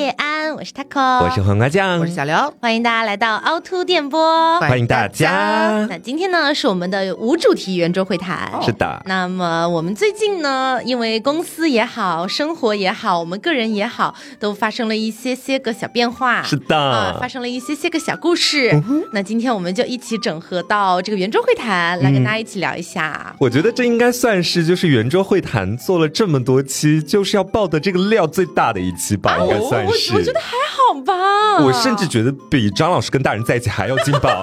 [0.00, 5.86] 叶安，我是 taco，我是黄瓜酱，我是小刘，欢迎大家来到凹凸电波，欢迎大家。
[5.90, 9.02] 那今天呢是我们的无主题圆桌会谈，是的。
[9.04, 18.82] 那么我们最近呢，因为公司也好，生活也好，我们个人也好，都发生了一些些个小变化，是的，啊，发生了一些些个小故事。
[19.12, 23.36] 那今天我们就一起整合到这个圆桌会谈，来跟大家一起聊一下。
[23.38, 30.14] 我觉得这应该算是就是圆桌会谈做了这么多期，就是要爆的这个料最大的一期吧，应该算是。
[30.14, 34.42] 我觉得还好吧，我甚至觉得比张老师跟大人在一起还要劲爆。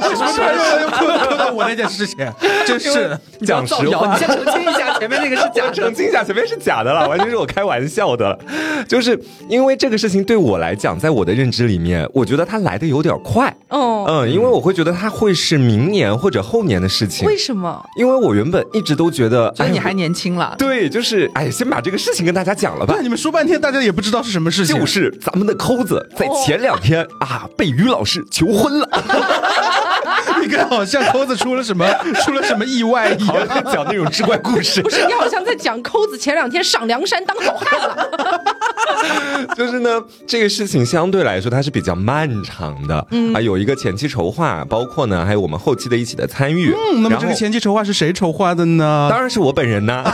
[0.00, 0.32] 为什么？
[0.32, 2.16] 突然又又说到我那件事情？
[2.66, 5.72] 真是讲实话，你先澄清一下，前面那个是假的。
[5.72, 8.38] 澄清一下，前面是假的了，完全是我开玩笑的。
[8.88, 9.18] 就是
[9.48, 13.54] 因为这个事情对我来讲，在我的认知里面，我觉得它来的有点快。
[13.68, 17.26] 哦，嗯，因为我会觉得它会是明年或者后年的事情。
[17.26, 17.84] 为什么？
[17.96, 20.54] 因为我原本一直都觉得，觉得你还年轻了。
[20.58, 22.96] 对，就是哎，先把这个事情跟大家讲了吧。
[23.00, 24.78] 你们说半天，大家也不知道是什么事情。
[24.78, 28.88] 就是咱们的抠子在前两天啊，被于老师求婚了。
[30.40, 31.86] 你看，好像抠子出了什么，
[32.24, 33.36] 出了什么意外一样，
[33.72, 34.80] 讲那种志怪故事。
[34.82, 38.10] 不是，你好像在讲抠子前两天上梁山当好汉了。
[39.56, 46.72] 就是呢，这个事情相对来说它是比较漫长的，嗯啊，有一个前期筹划，包括呢还有我们后期的一起的参与。
[46.72, 49.08] 嗯，那么这个前期筹划是谁筹划的呢？
[49.10, 50.04] 当然是我本人呢。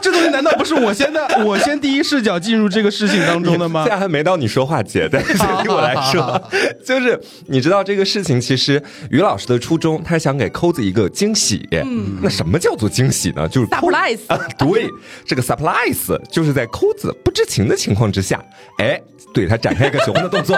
[0.00, 1.26] 这东西难道不是我先的？
[1.44, 3.82] 我先第一视角进入这个事情当中的吗？
[3.84, 5.22] 现在还没到你说话阶段，
[5.64, 6.40] 对我来说，
[6.84, 11.68] 就是你知道这个事情，其实于老师的初衷，他想给扣子一个惊喜。
[11.72, 13.48] 嗯，那什么叫做惊喜呢？
[13.48, 14.88] 就是 surprise 啊，对，
[15.26, 18.42] 这个 surprise 就是在扣子不知情的情况之下，
[18.78, 19.00] 哎，
[19.34, 20.56] 对他展开一个求婚的动作，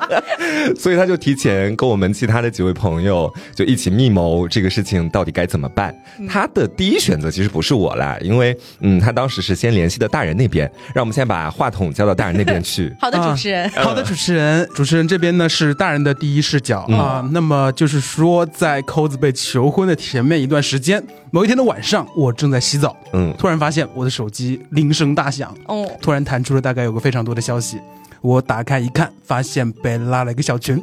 [0.76, 5.94] 所以他就提前跟我们其他的几位朋友就一起密谋这个事情到底该怎么办。
[6.28, 8.56] 他的第一选择其实不是我啦，因为。
[8.82, 12.94] 嗯，他当时是先联系的大人那边，让我们先把话筒交到大人那边去。
[13.00, 16.80] 好的，主持人，好的，主持人，主持人这边呢是大人的第一视角。
[16.90, 17.26] 啊。
[17.32, 27.80] 那么就是说，在扣子被求婚的前面一段时间，某一天的晚上，我正在洗澡，嗯，突然发现我的手机铃声大响，哦，突然弹出了大概有个非常多的消息，
[28.20, 30.82] 我打开一看，发现被拉了一个小群，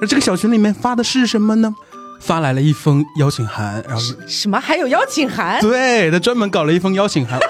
[0.00, 1.74] 而这个小群里面发的是什么呢？
[2.20, 5.60] 发来了一封邀请函，然后什么还有邀请函？
[5.60, 7.38] 对他专门搞了一封邀请函。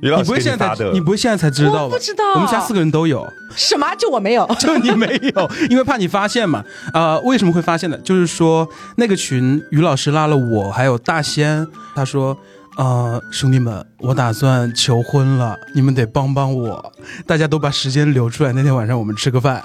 [0.00, 1.96] 你不会现在才，你不会现在才知道吧？
[1.96, 3.26] 不知道，我们家四个人都有。
[3.56, 3.84] 什么？
[3.96, 4.46] 就我没有？
[4.60, 5.50] 就你没有？
[5.68, 6.62] 因为怕你发现嘛。
[6.92, 7.98] 啊，为什么会发现呢？
[8.04, 11.66] 就是说那个群，于老师拉了我，还有大仙。
[11.96, 12.38] 他说
[12.78, 16.92] ：“呃，兄弟们，我打算求婚了，你们得帮帮我。
[17.26, 19.60] 大家都把时间留出来，那天晚上我们吃个饭。”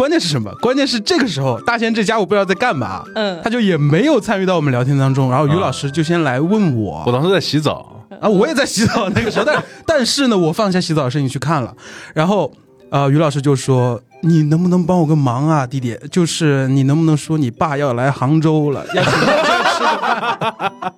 [0.00, 0.50] 关键是什么？
[0.62, 5.30] 关键是这个时候，大仙这家伙不知道在干嘛，嗯，他就也没有参与到我们聊天当中。
[5.30, 11.74] 然后于老师就先来问我，我当时在洗澡啊，我也在洗澡那个时候，但 但是呢，我放下洗澡的事情去看了。
[12.14, 12.50] 然后，
[12.88, 15.94] 呃，于老师就说：“你能不能帮我个忙啊，弟弟？
[16.10, 19.59] 就是你能不能说你爸要来杭州了，要请他吃个饭？”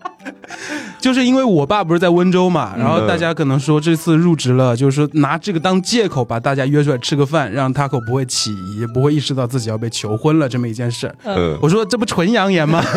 [0.98, 11.12] 就是因为我爸不是在温州嘛，然后大家可能说这次入职了，就是说拿这个当借口把大家约出来吃个饭，让他可不会起疑，不会意识到自己要被求婚了这么一件事。
[11.24, 12.82] 嗯，我说这不纯扬言吗？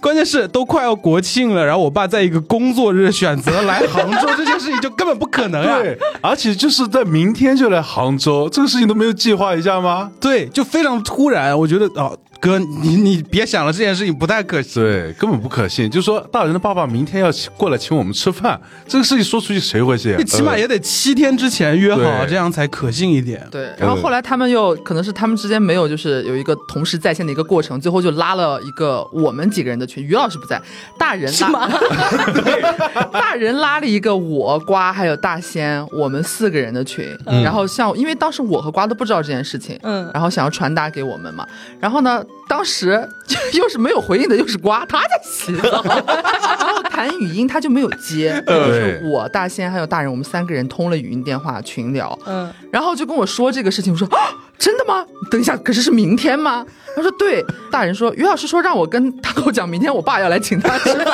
[0.00, 5.78] 关键是都快要国庆了，然后我爸在一个工作日选择来杭州，这件事情就根本不可能啊！
[5.78, 10.10] 对，而且就是在明天就来杭州，这个事情都没有计划一下吗？
[10.20, 11.58] 对，就非常突然。
[11.58, 12.16] 我觉得哦。
[12.40, 15.90] 哥，你你别想了，这件事情不太可信，对，根本不可信。
[15.90, 20.14] 就说，大人的爸爸明天要过来请我们吃饭，这个事情说出去谁会信？
[20.18, 23.46] 你 起码也得七天之前约好，这样才可信一点。
[23.50, 30.04] 对，然后后来他们又可能是他们之间没有就是有一个同时在线的一个过程，最后就拉了一个我们几个人的群。
[30.04, 30.60] 于老师不在，
[30.98, 31.68] 大人拉，
[33.10, 37.06] 大人拉了一个我瓜还有大仙我们四个人的群。
[37.42, 41.46] 然后像因为当时我和瓜都不知道这件事情，嗯，然后想要传达给我们嘛，
[41.80, 42.23] 然后呢。
[42.48, 43.08] 当时
[43.52, 54.18] 又是没有回应的，又是瓜，他在洗澡，然后谈语音他就没有接， 就是我大仙还有大人，我们三个人通了语音电话群聊，嗯，然后就跟我说这个事情，我说啊，
[54.58, 55.04] 真的吗？
[55.30, 56.64] 等一下，可是是明天吗？
[56.94, 61.06] 他说对，大人说于老师说让我跟他跟我讲，明天我爸要来请他吃饭，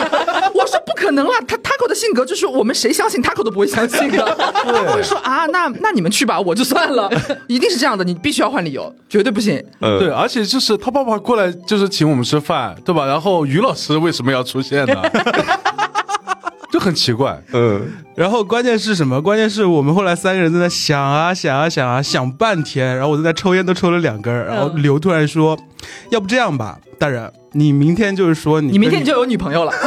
[0.55, 7.11] 我说不可能了，他 Taco 的性格就是我们谁相信 Taco 都不会相信的，他会说啊，那那你们去吧，我就算了，
[7.49, 11.19] 一定是这样的，你必须要换理由，绝对不行，对，而且就是他爸爸爸。
[11.19, 13.07] 过来就是请我们吃饭，对吧？
[13.07, 15.03] 然后于老师为什么要出现呢？
[16.73, 17.37] 就很奇怪。
[17.53, 17.83] 嗯，
[18.15, 19.21] 然后关键是什么？
[19.21, 25.59] 关键是我们后来三个人在那想啊想啊想啊想半天，然后我在那抽烟都抽了两根，然后刘突然说
[26.11, 29.73] ：“要不这样吧，大人，你明天就是说你你明天就有女朋友了。”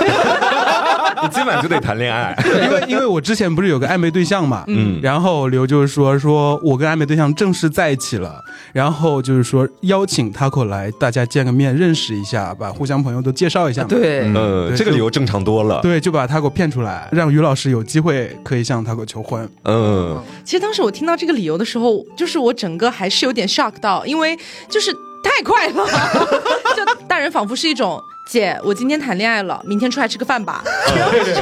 [1.27, 2.35] 你今晚就得谈恋爱。
[2.45, 8.43] 因为因为我之前不是有个暧昧对象嘛，嗯然后刘就是说说我跟暧昧对象正式在一起了，
[8.73, 13.87] 然后就是说邀请 Taco 来，大家见个面，认识一下，把互相朋友都介绍一下嘛。
[13.87, 15.79] 对，呃，这个理由正常多了。
[15.81, 19.49] 对，就把 Taco 骗出来，让于老师有机会可以向 Taco 求婚。
[19.63, 24.37] 嗯，其实当时我听到这个理由的时候，就是我整个还是有点 shock 到，因为
[24.69, 24.91] 就是
[25.23, 25.85] 太快了，
[26.75, 28.01] 就大人仿佛是一种。
[28.25, 30.63] 姐，我今天谈恋爱了，明天出来吃个饭吧。
[30.97, 31.33] 然后就是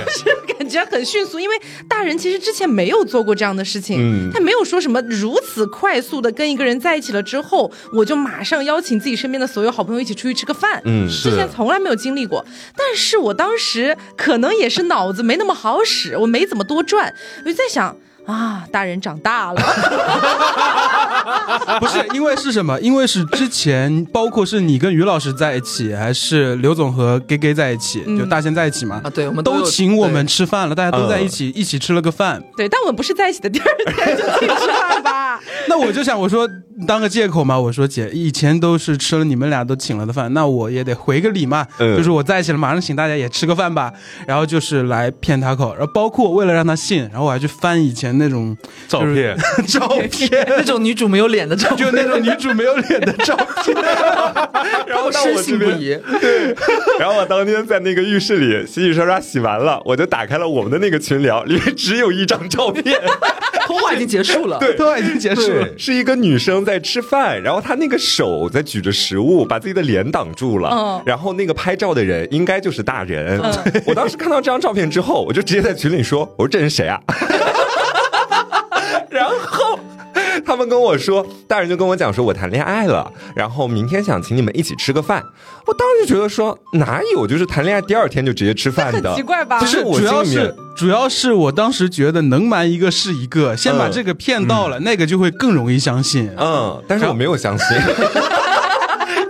[0.57, 1.55] 感觉很迅速，因为
[1.87, 10.81] 大人其实之前没有做过这样的事情，嗯他没有说什么如此快速的跟一个人在一起了之后，我就马上邀请自己身边的所有好朋友一起出去吃个饭。
[10.85, 12.43] 嗯之前从来没有经历过，
[12.75, 17.13] 但是我当时可能也是脑子没那么好使，我没怎么多转，
[17.45, 17.95] 我就在想
[18.25, 19.61] 啊，大人长大了，
[21.79, 22.79] 不是因为是什么？
[22.79, 29.01] 因为是之前包括是你跟于老师在一起，还是刘总和 gay gay 在一起，就大仙在一起嘛？
[29.03, 32.41] 啊对我们都都请我们吃饭了，大家都在一起，一起吃了个饭。
[32.55, 35.39] 对，但我们不是在一起的第二天就去吃饭吧？
[35.67, 36.47] 那我就想，我说
[36.87, 43.91] 当个借口嘛，我说姐，以前都是吃了你们俩都请了的饭，那我也得回个礼嘛，嗯就是我在一起了，马上请大家也吃个饭吧。
[44.27, 48.55] 然后就是来骗他口，然后包括为了让他信，然后我还去翻以前那种
[48.87, 49.35] 照片，
[49.67, 53.75] 照片， 那种女主没有脸的照片，就那种女主没有脸的照片。
[54.87, 55.97] 然后到深我这边，信不疑。
[56.99, 62.99] 然后我当天在那个浴室里洗洗刷刷洗完了，我就打开了我们的那个群聊，里面只有一张照片，
[63.65, 64.75] 通话已经结束了，对。
[64.75, 70.69] 通话已经结束了，是一个女生在吃饭，然后她那个手在举着食物，把自己的脸挡住了。
[70.71, 71.01] 嗯。
[71.05, 73.41] 然后那个拍照的人应该就是大人。
[73.85, 76.99] 我当时看到这张照片之后，我就直接在群里说：“我说这人谁啊？”
[79.21, 79.79] 然后。
[80.45, 85.23] 他们跟我说，大人就跟我讲说，我谈恋爱了，然后明天想请你们一起吃个饭。
[85.65, 89.09] 我当时就觉得说，哪有就是谈恋爱第二天就直接吃饭的？
[89.09, 96.29] 很奇怪吧不是，我主要是主要是我当时觉得能瞒一个是一个，先把嗯这个骗到了，那个就会更容易相信。
[96.37, 97.67] 嗯，但是我没有相信。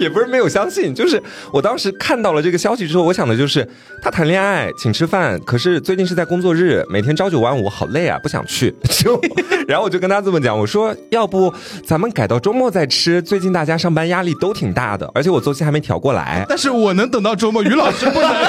[0.02, 1.22] 也不是没有相信，就是
[1.54, 3.68] 我当时看到了这个消息之后，我想的就是
[4.02, 8.76] 他谈恋爱请吃饭，可是最近是在工作日，每天朝九晚五，好累啊，不想去。
[8.90, 9.20] 就，
[9.68, 11.54] 然后我就跟他这么讲，我说要不
[11.86, 16.44] 咱们改到周末再吃，最近大家上班压力都挺大的，而且我作息还没调过来。
[16.50, 18.32] 但是我能等到周末，于老师不能。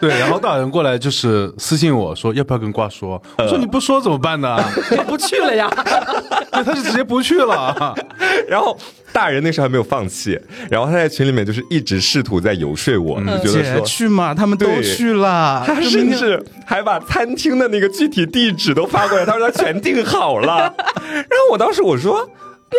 [0.00, 4.58] 对，然后大人过来就是私信我说要不要跟瓜说，我说你不说怎么办呢？
[4.90, 5.70] 他不去了呀。
[6.50, 7.94] 对，他就直接不去了。
[8.48, 8.76] 然后
[9.12, 10.38] 大人那时候还没有放弃，
[10.70, 13.80] 然后他在群里面就是一直试图在游说我，就觉得姐说。
[13.86, 15.62] 去嘛，他们都对去了。
[15.66, 20.74] 他甚至还把餐厅的那个具体地址都发过来，他说他全订好了。
[21.12, 22.28] 然后我当时我说。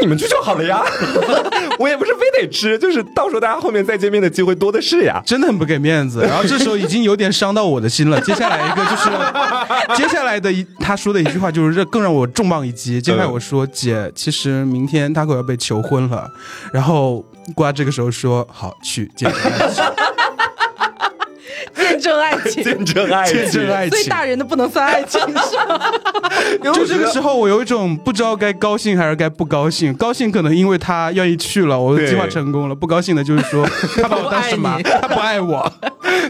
[0.02, 0.82] 你们去就好了呀，
[1.80, 5.22] 我也不是非得吃，就是到时候大家后面再见面的机会多的是呀。
[5.26, 8.20] 真的很不给面子，然后这时候已经有点伤到我的心了。
[8.22, 9.10] 接下来一个就是，
[9.96, 13.02] 接下来的一他说的一句话就是这更让我重磅一击。
[13.02, 16.28] 接下来我说姐，其实明天他可要被求婚了，
[16.72, 17.24] 然后
[17.56, 19.32] 瓜这个时候说好去见
[21.84, 23.92] 见证爱情，见证爱情，见证爱情。
[23.92, 25.80] 所以大人的不能算爱情是吗？
[26.74, 29.94] 就这个时候，我有一种不知道该高兴还是该不高兴。
[29.96, 33.66] 高兴可能因为他愿意去了，我的计划成功了；不高兴的就是说
[34.02, 34.80] 他把我当什么？
[34.84, 35.72] 他不爱我。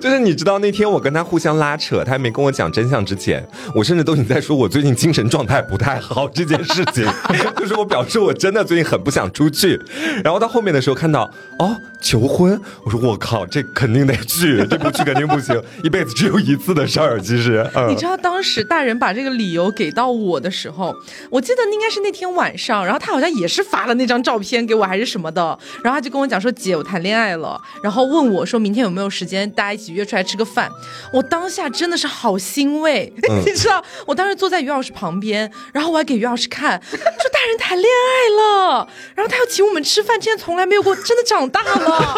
[0.02, 3.46] 就是你知道那天我跟他互相拉扯，他还没跟我讲真相之前，
[3.76, 7.06] 我甚至都已经在说我最近精神状态不太好这件事情，
[7.58, 9.80] 就是我表示我真的最近很不想出去。
[10.24, 11.30] 然后到后面的时候看到
[11.60, 17.20] 哦求婚，我说我靠，这肯定得去，这不去肯定不行，一辈子只有一次的事儿。
[17.22, 20.96] 其实，嗯你知道当时大人把这个理由给到我的时候，
[21.30, 30.70] 我记得应该是那天晚上，然后他好像也是发了那张照片给我还是什么的，然后他就跟我讲说姐我谈恋爱了，然后问我说明天有没有时间大家一起约出来吃个饭。
[31.12, 33.12] 我当下真的是好欣慰，
[33.46, 42.16] 你知道，我当时坐在于老师旁边，然后我还给于老师看，说大人谈恋爱了，然后他要请我们吃饭，之前从来没有过，真的长大了，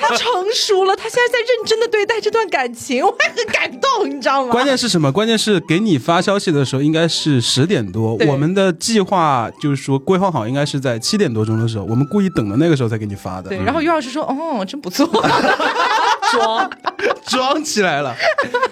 [0.00, 4.52] 他成熟了，他现在在认真的对待这段感情，我还很感动，你知道吗？
[4.52, 5.10] 关键是什么？
[5.10, 13.48] 关键是给你发消息的时候应该是十点多，我们的计划就是说规划好应该是在七点多钟的时候，我们故意等到那个时候才给你发的。
[13.48, 15.06] 对，然后于老师说：“哦，真不错。
[16.30, 16.70] ”装
[17.24, 18.14] 装起来了。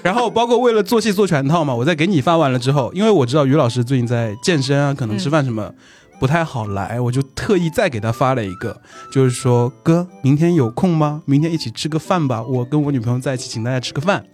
[0.02, 5.72] 然后包括为了做戏做全套嘛，我在给你发完了之后，因为我知道于老师最近在健身啊，可能吃饭什么。
[6.18, 8.76] 不太好来，我就特意再给他发了一个，
[9.12, 11.22] 就是说哥，明天有空吗？
[11.24, 14.24] 明天一起吃个饭吧，我跟我女朋友在一起，请大家吃个饭。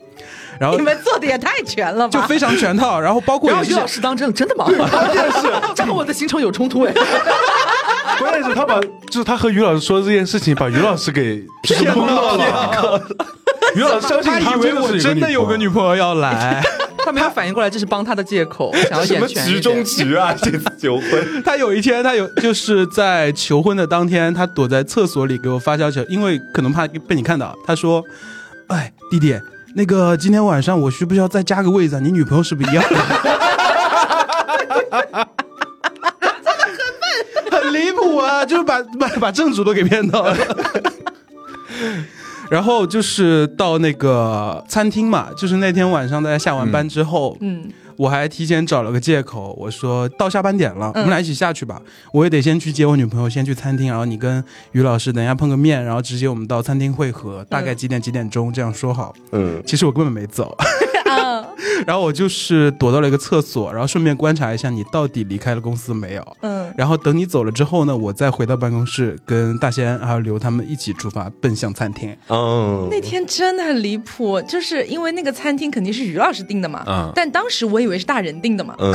[0.61, 2.21] 然后你们做的也太全了吧？
[2.21, 4.67] 就非常全套，然后包括于老师当真了，真的吗？
[4.67, 6.95] 关键是这和我的行程有冲突哎。
[8.19, 8.79] 关键是他把
[9.11, 13.03] 就是他和于老师说的这件事情，把于老师给就是蒙到了。
[13.75, 16.63] 于老师相信他以为我真的有个女朋友要来，
[17.05, 19.85] 他没有反应过来这是帮他的借口，想要什么演全一局中点。
[19.85, 20.35] 局啊？
[20.41, 21.09] 这次求婚，
[21.45, 27.57] 他有一天，他有就是在求婚的当天，他躲在厕所里给我发消息，因为可能怕被你看到。
[27.67, 28.03] 他说
[28.69, 29.39] ：“哎，弟弟，
[29.75, 32.01] 那个今天晚上我需不需要再加个位子啊？
[32.03, 32.97] 你女朋友是不是一样的？”
[37.51, 40.37] 很离谱啊，就是把把把正主都给骗到了。
[42.53, 47.67] 然后就是到那个餐厅嘛，就是那天晚上大家下完班之后，嗯，
[47.97, 51.81] 我还提前找了个借口，我说到下班点了，嗯我们俩一起下去吧。
[52.13, 59.15] 我也得先去接我女朋友，先去餐厅，然后你跟于老师等一下碰个面，然后直接我们到餐厅会合，大概几点几点钟这样说好。
[59.31, 60.55] 嗯，其实我根本没走，
[61.09, 61.22] 啊，
[61.87, 66.37] 然后我就是躲到了一个厕所，然后顺便观察一下你到底离开了公司没有。
[66.41, 72.17] 嗯，然后等你走了之后呢，我再回到办公室，跟大仙还有刘他们一起出发，奔向餐厅。
[72.29, 78.93] 嗯，那天真的很离谱，就是因为那个餐厅肯定是于老师订的嘛，嗯但当时我以为是大人订的嘛， 嗯，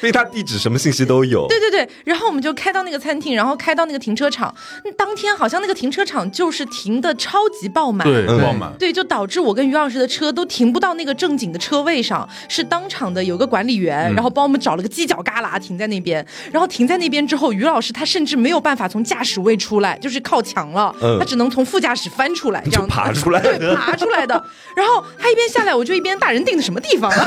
[0.00, 8.72] 因为他地址什么信息都有，对对对，然后我们就开到那个餐厅，然后开到那个停车场，嗯当天好像那个停车场就是停的超级爆满，对，嗯爆满。
[8.78, 16.24] 对，就导致我跟于老师的车都停不到那个正经的车位上，是当场的有个管理员，然后帮我们找了个犄角旮旯停在那边。
[16.50, 24.42] 然后停在那边之后，于老师他甚至没有办法从驾驶位出来，就是靠墙了，嗯他只能从副驾驶翻出来，这样爬出来对，爬出来的。
[24.76, 27.26] 然后他一边下来，我就一边大人定的什么地方啊？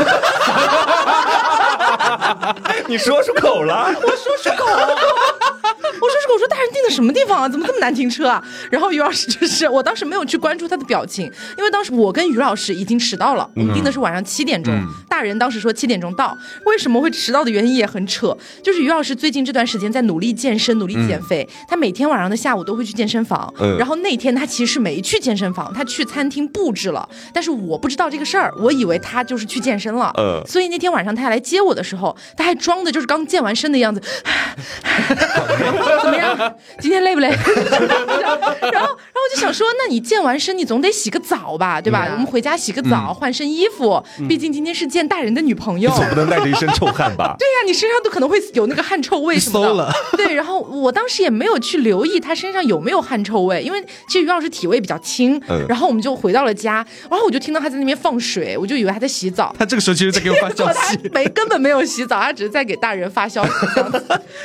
[2.87, 4.65] 你说出口了，我说出口，
[6.03, 7.47] 我说这个，我说大人定的什么地方啊？
[7.47, 8.43] 怎么这么难停车啊？
[8.69, 14.85] 然后于老师就是，我当时没有去关注他的表情，因为当时我跟于老师已经迟到了，我们定的是晚上七点钟，嗯。
[15.07, 23.77] 大人当时说七点钟到，为什么会迟到的原因也很扯，就是于老师最近这段时间在努力健身，努力减肥，他每天晚上的下午都会去健身房，嗯。
[23.77, 30.43] 然后那天他其实没去健身房，他去餐厅布置了，但是我不知道这个事儿，我以为他就是去健身了，嗯。
[30.45, 34.01] 所以那天晚上他来接我的时候，他还装的就是刚健完身的样子，
[36.01, 36.55] 怎么样？
[36.79, 37.29] 今天累不累？
[37.29, 42.07] 然后，然后我就想说，那你健完身，你总得洗个澡吧，对吧？
[42.09, 45.89] 嗯我们回家洗个澡，换身衣服，毕竟今天是见大人的女朋友。
[45.91, 47.35] 总不能带着一身臭汗吧？
[47.39, 49.73] 对呀、你身上都可能会有那个汗臭味什么的。
[49.73, 55.41] 了对，然后我当时也没有去留意他身上有没有汗臭味，因为其实于老师体味比较轻。
[55.49, 59.55] 嗯然后我们就回到了家，然后我就听到他在那边放水，我就以为他在洗澡。
[59.57, 63.51] 他这个时候其实在给我发消息，没根本没有洗澡，他只是在给大人发消息。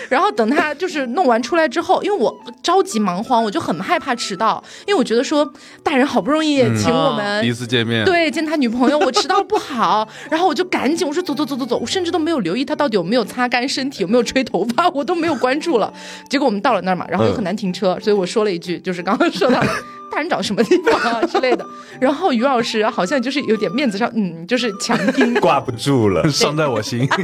[0.09, 5.49] 然后等他就是弄完出来之后，因为我着急忙慌，我就很害怕迟到，因为我觉得说
[5.83, 7.43] 大人好不容易请我们。
[7.43, 15.93] 第一次见面，对，见他女朋友，我迟到不好，然后我就赶紧我说走走走走走，我甚至都没有留意他到底有没有擦干身体，有没有吹头发，我都没有关注了。
[16.29, 19.69] 结果我们到了那儿嘛，然后又很难停车，所以我说了一句，就是刚刚说到的
[20.11, 21.65] 大人找什么地方啊 之类的。
[22.01, 26.29] 然后于老师好像就是有点面子上，嗯，就是强盯， 挂不住了。
[26.29, 27.09] 伤在我心。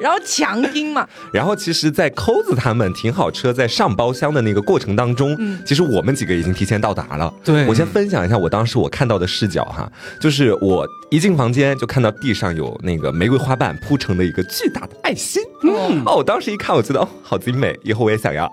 [0.00, 5.36] 然后强盯嘛，然后其实，在扣子他们停好车在上包厢的那个过程当中，
[5.66, 7.32] 其实我们几个已经提前到达了。
[7.42, 9.90] 对我先分享一下我当时我看到的视角哈，
[10.20, 15.42] 就是我一进房间就看到地上有那个玫瑰花瓣铺成的一个巨大的爱心。
[15.64, 18.48] 嗯，哦，我当时一看，我觉得哦，好精美，以后我也想要。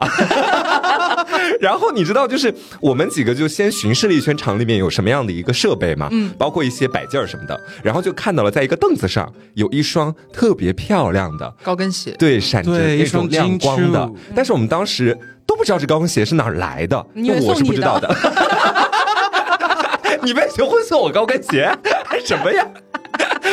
[1.59, 14.11] 然后你知道，就是我们几个就先巡视了一圈厂里面有什么样的一个设备嘛，嗯，包括一些摆件儿什么的，然后就看到了在一个凳子上有一双特别漂亮的高跟鞋，对，闪着那对一双种亮光的。
[14.35, 18.13] 但是我们当时都不知道这高跟鞋是哪儿来的，你以为我是不知道的。
[20.23, 21.69] 你为求婚送我高跟鞋，
[22.25, 22.67] 什么呀？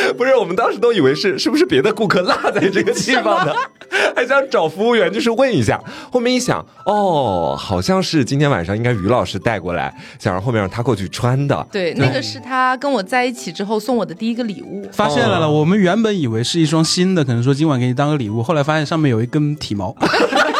[0.17, 3.55] 不是，我们当时都以为是是不是别的顾客落在这个地方的，
[4.15, 5.79] 还想找服务员就是问一下。
[6.11, 11.65] 后面一想，哦，好像是今天晚上应该于老师带过来，想让后面让他过去穿的。
[11.71, 14.87] 对，那个是他跟我在一起之后送我的第一个礼物。
[14.91, 15.49] 发现了了。
[15.49, 19.95] 我们原本以为是一双新的，可能说今晚给你当个礼物，后来发现上面有一根体毛。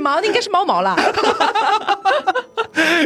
[0.00, 0.20] 毛？
[0.20, 0.96] 那应该是猫毛啦。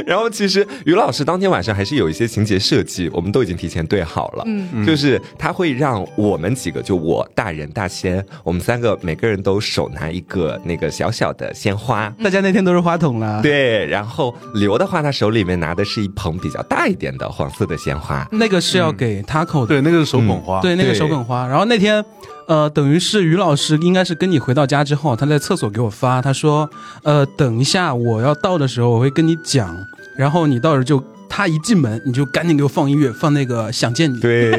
[0.06, 4.42] 然后其实于老师当天晚上还是有一些情节设计，我们都已经提前对好了。
[4.46, 12.12] 嗯，就是他会让我们几个，就我大人大仙，我们三个每个人都手拿一个那个小小的鲜花。
[12.22, 13.40] 大家那天都是花筒啦。
[13.42, 18.26] 对，然后刘的话，他手里面拿的是一捧比较大一点的黄色的鲜花。
[18.32, 20.60] 那个是要给 Taco 的，对，那个是手捧花。
[20.60, 21.46] 对，那个手捧花。
[21.46, 22.04] 然后那天，
[22.46, 26.68] 呃，等于是于老师应该是跟你回到家之后，他在厕所给我发，他说，
[27.02, 29.76] 呃，等一下我要到的时候，我会跟你讲，
[30.16, 34.20] 然后你到时候就他一进门，你就赶紧给我放音乐，放那个想见你。
[34.20, 34.50] 对，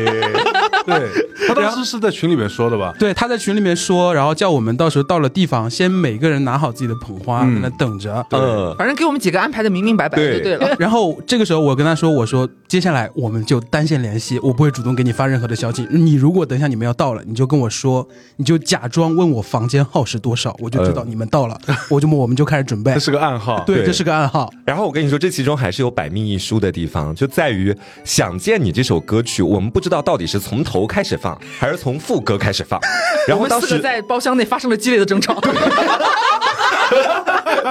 [0.87, 1.09] 对，
[1.47, 2.93] 他他当时是在群里面说的吧？
[2.99, 8.25] 对，他在群里面说，然后叫我们到时候到了地方，先每个人拿好自己的捧花，嗯在那等着。
[8.31, 10.75] 嗯，反正给我们几个安排的明明白白对就对了。
[10.79, 15.87] 然后这个时候我跟他说：“我说接下来我们就单线联系，我不会主动给你发任何的消息。
[15.91, 21.57] 你如果等一下你们要到了，你就跟我说，你就假装问我房间号是多少，我就知道你们到了，
[21.89, 22.99] 我就我们就开始准备这。
[22.99, 23.63] 是个暗号。
[23.65, 24.51] 对，对这是个暗号。
[24.65, 27.71] 然后我跟你说，这其中还是有百密一疏的地方，就在于
[28.03, 32.79] 《想见你》这首歌曲，我们不知道到底是从头开始放，还是从副歌开始放。
[33.27, 35.39] 然后当时在包厢内发生了激烈的争吵。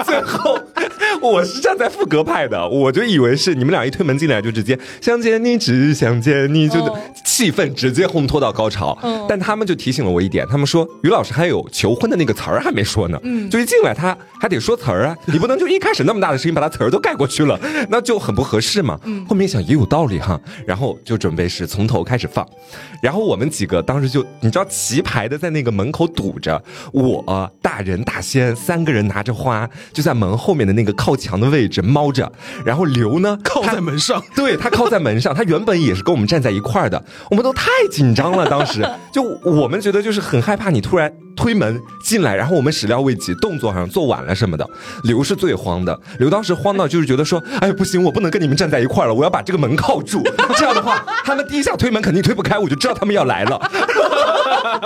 [0.04, 0.58] 最后，
[1.22, 8.98] 我是站在副歌派的，我就以为是你们俩一推门进来就直接想见你，只想见你，就哦气氛直接烘托到高潮。
[9.02, 18.98] 嗯但他们就提醒了我一点，他们说于老师还有求婚的那个词儿还没说呢，嗯就一进来他还得说词儿啊，你不能就一开始那么大的声音把他词儿都盖过去了，那就很不合适嘛。
[19.04, 22.46] 嗯后面一想也有道理哈，然后就准备是从头开始放，
[23.00, 26.62] 然后我们几个当时就你知道齐排的在那个门口堵着，
[26.92, 32.30] 我大人大仙三个人拿着花就在门后面的那个靠墙的位置猫着，
[32.64, 44.68] 然后刘呢 靠在门上， 对他靠在门上，他原本也是跟我们站在一块儿的，我们都太紧张了，当时就我们觉得就是很害怕你突然推门进来，然后我们始料未及，动作好像做晚了什么的。
[45.04, 50.22] 刘是最慌的，刘当时慌到就是觉得说，哎不行，我不能跟你们站在一块儿了，我要把这个门靠住，
[50.56, 53.60] 这样的话他们第一下推门肯定推不开，我就知道他们要来了。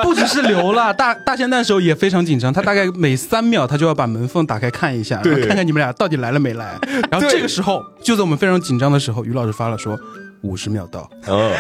[0.02, 6.78] 不只是刘了，大大仙蛋的时候也非常紧张，他大概每三秒他就要把门缝打开看一下，对然后看看你们俩到底来了没来。
[7.10, 9.98] 然后这个时候，就在我们非常紧张的时候，于老师发了说
[10.46, 11.52] 五十秒到，嗯，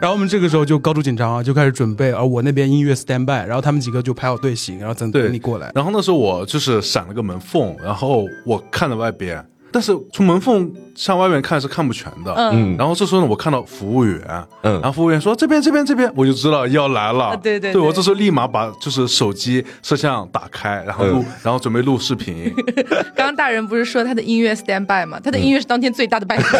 [0.00, 5.72] 然后我们这个时候就高度紧张啊，就开始准备，而我那边音乐 stand by，然后他们几个就排好队形，然后等等你过来。
[5.74, 12.32] 然后那时候我就是闪了个门缝，然后我看着外边，但是从门缝向外面看是看不全的。
[12.36, 14.20] 嗯，然后这时候呢，我看到服务员，
[14.62, 17.26] 嗯然后服务员说这边这边这边，我就知道要来了。
[17.26, 22.54] 啊对对对对我这时候立马把就是手机摄像打开，然后录，嗯然后准备录视频。
[23.14, 25.18] 刚刚大人不是说他的音乐 stand by 吗？
[25.22, 26.44] 他的音乐是当天最大的败笔。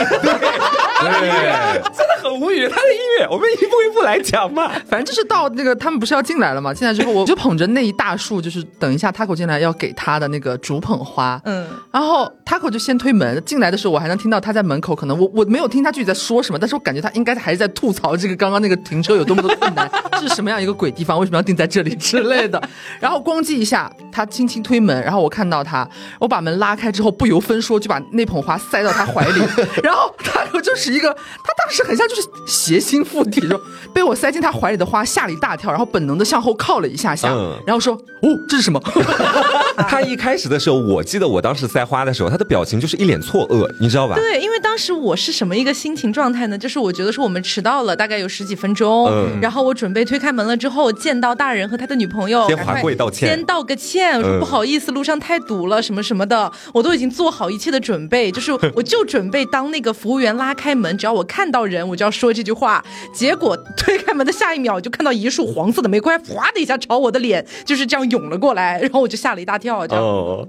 [1.05, 4.71] 对，真的很无语，他的音乐我们一步一步来讲嘛。
[4.89, 6.73] 反正就是到那个他们不是要进来了嘛？
[6.73, 11.39] 进来之后，我 就捧着那一大束，就是等一下 Taco 进来要给他的那个竹捧花。
[11.45, 22.59] 嗯，然后 Taco 就先推门进来的时候，我还能听到他在门口，可能我我没有听他具体在说什么，但是我感觉他应该还是在吐槽这个刚刚那个停车有多么的困难，这 是什么样一个鬼地方，为什么要定在这里之类的。
[22.99, 25.87] 然后咣叽一下，他轻轻推门，然后我看到他，
[26.19, 29.41] 我把门拉开之后，不由分说就把那捧花塞到他怀里，
[29.85, 33.61] 然后 Taco 就是一个，他当时很像就是邪心附体，就
[33.93, 38.81] 被我塞进他怀里的花吓了一大跳，然后本能的向后靠了一下下，嗯然后说哦这是什么？
[39.87, 44.14] 他一开始的时候，我记得我当时塞花的时候，他的表情就是一脸错愕，你知道吧？
[44.15, 46.57] 对，因为当时我是什么一个心情状态呢？
[46.57, 62.85] 就是我觉得说我们迟到了大概有十几分钟，嗯然后我准备推开门了之后，见到大人和他的女朋友，先还跪道歉先道个歉，我说嗯不好意思，路上太堵了，什么什么的，我都已经做好一切的准备，就是我就准备当那个服务员拉开门，只要我看到人，我就要说这句话。
[63.13, 70.05] 结果推开门的下一秒，就看到一束黄色的玫瑰花，哗的一下朝我的脸就是这样涌了过来，然后我就吓了一大跳，这样。
[70.05, 70.47] 哦，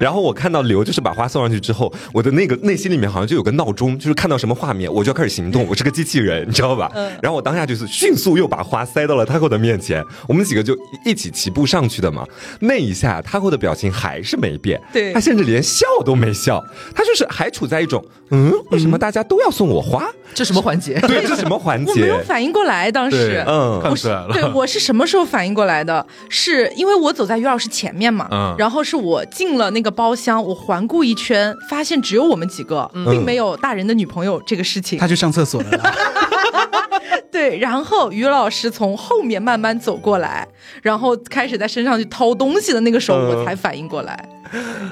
[0.00, 6.90] 然后我看到刘就是把花送上去之后，我的那个内心里面好像就有个闹钟，就是看到什么画面我就要开始行动，我是个机器人，你知道吧？
[6.94, 12.26] 嗯然后我当下就是迅速又把花塞到了 Taco 的面前，我们几个就一起齐步上去的嘛。
[12.60, 16.62] 那一下 Taco 的表情还是没变，对他甚至连笑都没笑，
[16.94, 20.08] 他就是还处在一种嗯，为什么大家都要送我花？
[20.34, 20.98] 这什么环节？
[21.06, 22.18] 对，这是什么环节我没有？
[22.24, 24.28] 反应过来，当时，嗯看我是出来了。
[24.32, 26.04] 对，我是什么时候反应过来的？
[26.28, 34.98] 是因为我走在于老师前面嘛，嗯然后是我进了那个包厢，我环顾一圈，发现只有我们几个，并没有大人的女朋友这个事情。
[34.98, 35.94] 他去上厕所了啦。
[37.30, 40.46] 对，然后于老师从后面慢慢走过来，
[40.82, 44.28] 然后开始在身上去掏东西的那个时候，嗯我才反应过来。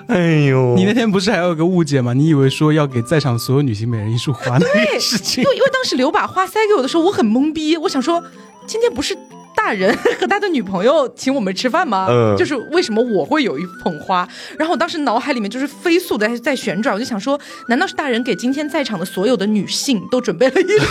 [0.09, 2.12] 哎呦，你那天不是还有个误解吗？
[2.12, 5.49] 你以为说要给在场所有女性每人一束花那个事情因？
[5.49, 8.23] 为因为当时刘把花塞给我的时候，我很懵逼，我想说
[8.67, 9.17] 今天不是。
[9.55, 12.07] 大人和他的女朋友请我们吃饭吗？
[12.11, 14.29] 嗯就是为什么我会有一捧花？
[14.59, 17.38] 然后我当时脑海里面就是飞速的在在旋转，我就想说，
[17.69, 20.87] 难道是大人给今天在场的所有的女性都准备了一束？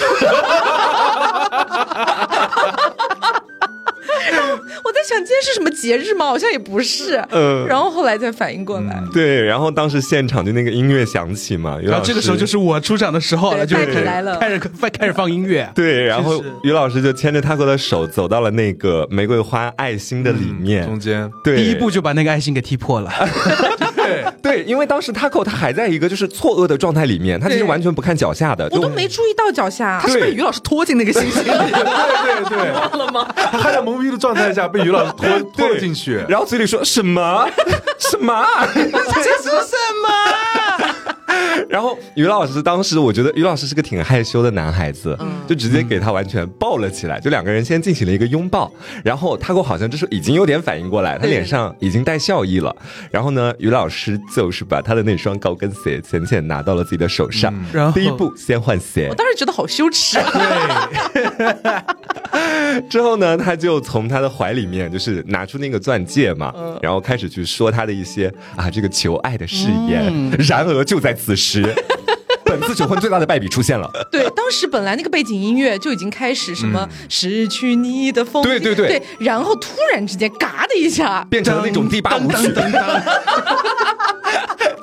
[4.32, 6.26] 然 后我在想，今天是什么节日吗？
[6.26, 7.24] 好像也不是。
[7.32, 9.02] 嗯然后后来才反应过来。
[9.14, 15.70] 对，然后当时现场就那个音乐响起嘛，然后这个时候就是我出场的时候了，就是麦克来了开始开开始放音乐。
[15.76, 23.12] 对，然后于老师就牵着 Taco 的手走到了那个玫瑰花爱心的里面，中间，对，第一步就把那个爱心给踢破了。
[24.12, 30.08] 对， 对，因为当时 Taco 他还在一个就是错愕的状态里面，他其实完全不看脚下的，就我都没注意到脚下他。
[30.08, 33.28] 是被于老师拖进那个星星里的，对对对，忘了吗？
[33.36, 36.24] 他还在懵逼的状态下被于老师拖拖了进去。
[36.28, 37.48] 然后嘴里说什么
[37.98, 40.10] 什么，这是什么？
[41.70, 48.72] 然后于老师当时我觉得于老师是个挺害羞的男孩子，就直接给他完全抱了起来，就两个人先进行了一个拥抱，
[49.04, 52.76] 然后他我好像这时候已经有点反应过来，他脸上已经带笑意了，
[53.10, 59.08] 然后呢，于老师就是把他的那双高跟鞋浅浅拿到了自己的手上，然后第一步先换鞋。
[59.10, 60.90] 我，当时觉得好羞耻啊！
[61.14, 62.82] 对。
[62.90, 70.32] 之后呢，他就从他的怀里面就是拿出那个钻戒嘛，然后开始去说他的一些啊这个求爱的誓言。
[70.48, 71.41] 然而就在此时，
[72.44, 73.90] 本次求婚最大的败笔出现了。
[74.12, 82.54] 对，当时本来那个背景音乐就已经开始什么失去你的风，对对对对，然后突然之间嘎的一下，变成了那种第八舞曲，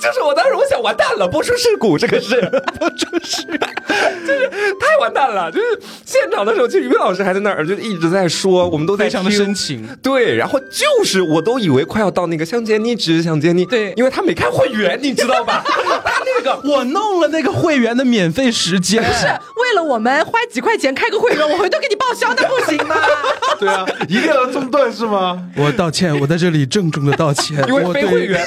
[0.08, 2.40] 就是我当时我想完蛋了，播出事故，这个是
[2.78, 4.48] 播出事故，就是
[4.80, 5.50] 太完蛋了。
[5.52, 9.88] 就是现场的时候，其实于老师还在那儿，就一直在说，我们都在非常的听深情。
[10.02, 15.62] 对，然后就是我都以为快要到那个想见你，只是想见你，对因为他没开会员，你知道吧？
[15.68, 22.96] 他那个我弄了那个会员的免费时间，不是为了我们花几块钱开个会员，我回头给你报销，那不行吗？
[23.60, 25.42] 对啊，一定要中断是吗？
[25.56, 27.58] 我道歉，我在这里郑重的道歉。
[27.68, 28.40] 因为我非会员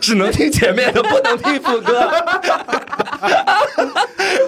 [0.00, 2.08] 只能听前面的，不能听副歌。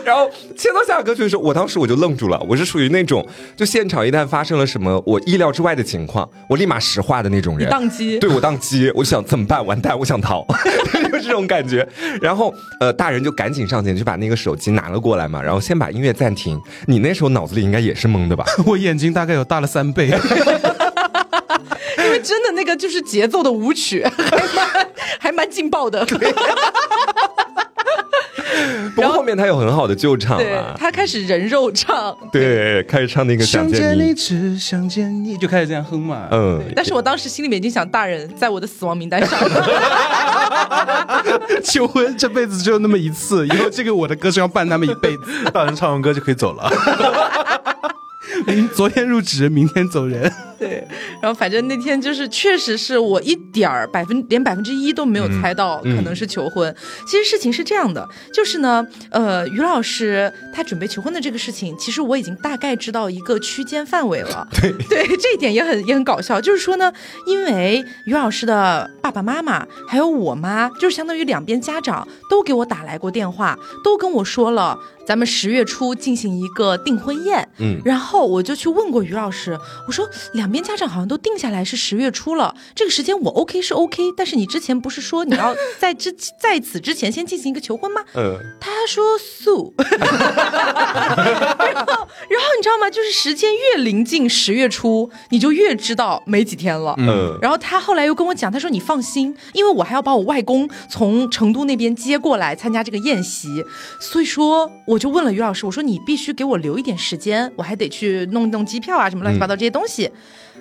[0.05, 2.41] 然后切到下歌曲的时候，我当时我就愣住了。
[2.49, 3.25] 我是属于那种，
[3.57, 7.69] 就现场一旦发生了什么我意料之外的情况，我立马石化的那种人。
[7.71, 9.65] 宕机，对我宕机，我想怎么办？
[9.65, 10.45] 完蛋，我想逃，
[11.13, 11.87] 就这种感觉。
[12.21, 16.61] 然后呃，大人就赶紧上前去把那个手机拿了过来嘛，然后先把音乐暂停。
[16.87, 18.45] 你那时候脑子里应该也是懵的吧？
[18.67, 20.11] 我眼睛大概有大了三倍。
[22.11, 24.69] 因为真的那个就是节奏的舞曲， 还蛮
[25.21, 26.05] 还蛮劲爆的。
[28.95, 30.43] 不过后面他有很好的救场
[30.77, 36.27] 他开始人肉唱，对，开始唱那个想见你，只想见你，就开始这样哼嘛。
[36.33, 39.39] 嗯，但是我当时心里面已经想，大人在我的死亡名单上。
[41.63, 45.23] 求婚这辈子只有那么一次，以后这个我的歌声要伴他们一辈子。
[45.53, 46.71] 大人唱完歌就可以走了。
[48.47, 50.33] 明昨天入职，明天走人。
[50.61, 50.87] 对，
[51.21, 56.73] 然后反正那天就是，确实是我一点儿百分连百分之一都没有猜到嗯可能是求婚。
[57.07, 64.47] 其实事情是这样的，就是呢，呃，于老师他准备求婚的这个事情，其实我已经大概知道一个区间范围了。
[64.61, 66.93] 对对，这一点也很也很搞笑，就是说呢，
[67.27, 74.79] 因为于老师的爸爸妈妈还有我妈，就是相当于两边家长都给我打来过电话，都跟我说了。
[75.07, 88.03] 咱们十月初进行一个订婚宴，嗯然后我就去问过于老师，我说两边家长好像都定下来是十月初了，这个时间我 OK 是 OK，但是你之前不是说你要在之 在此之前先进行一个求婚吗？
[88.15, 89.89] 嗯，他说素， 然
[91.87, 92.91] 后然后你知道吗？
[92.91, 96.95] 就是时间越临近十月初，你就越知道没几天了。
[96.99, 103.65] 嗯然后他后来又跟我讲，他说你放心，因为我还要把我外公从成都那边接过来参加这个宴席，
[104.01, 110.11] 所以说我就问了于老师，我说你必须给我留一点时间，我还得去弄一弄机票啊什么乱七八糟这些东西。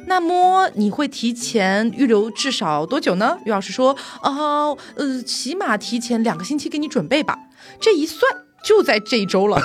[0.08, 3.38] 那么你会提前预留至少多久呢？
[3.46, 7.38] 于老师说，哦呃，起码提前两个星期给你准备吧。
[7.80, 8.22] 这一算
[8.64, 9.62] 就在这一周了。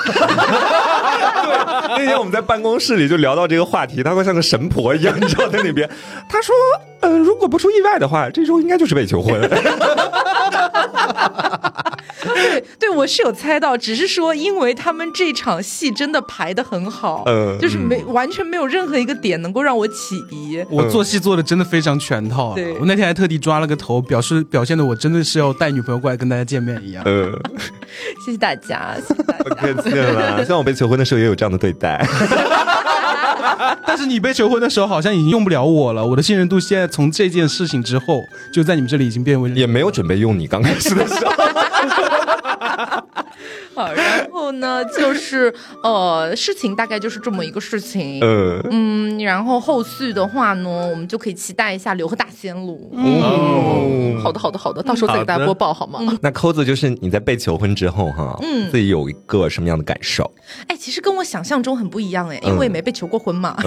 [1.97, 5.89] 那天我们在办公室里就聊到这个话题，他会像个神婆一样，你知道在那边。
[6.29, 6.55] 他说，
[7.01, 9.41] 呃，如果不出意外的话，这周应该就是被求婚。
[12.35, 20.65] 对，对我是有猜到，只是说因为他们这场戏真的排的很好，嗯就是没完全没有任何一个点能够让我起疑。
[20.71, 27.03] 我做戏做的真的非常全套、啊，对我那天还特地抓了个头，表示表现的我真的是要带女朋友过来跟大家见面一样。
[27.07, 27.33] 嗯，
[28.25, 29.57] 谢谢大家，谢谢大不家。
[29.75, 30.45] 客气了。
[30.45, 32.07] 希望我被求婚的时候也有这样的对待。
[33.87, 41.33] 但是你被求婚的时候好像已经用不了我了，我的信任度现在从这件事情之后，就在你们这里已经变为也没有准备用你刚开始的时候。
[43.75, 48.21] 好，然后呢，就是呃，事情大概就是这么一个事情。
[48.21, 52.91] 呃，嗯，然后后续的话呢，我们就可以期待一下刘和大仙路。
[52.95, 56.01] 哦，好的，好的，好的，到时候再给大家播报好吗？
[56.23, 60.31] 那扣子就是你在被求婚之后哈，嗯自己有一个什么样的感受？
[60.69, 63.57] 哎，其实跟我想象中很不一样哎，嗯因为我也没被求过婚嘛。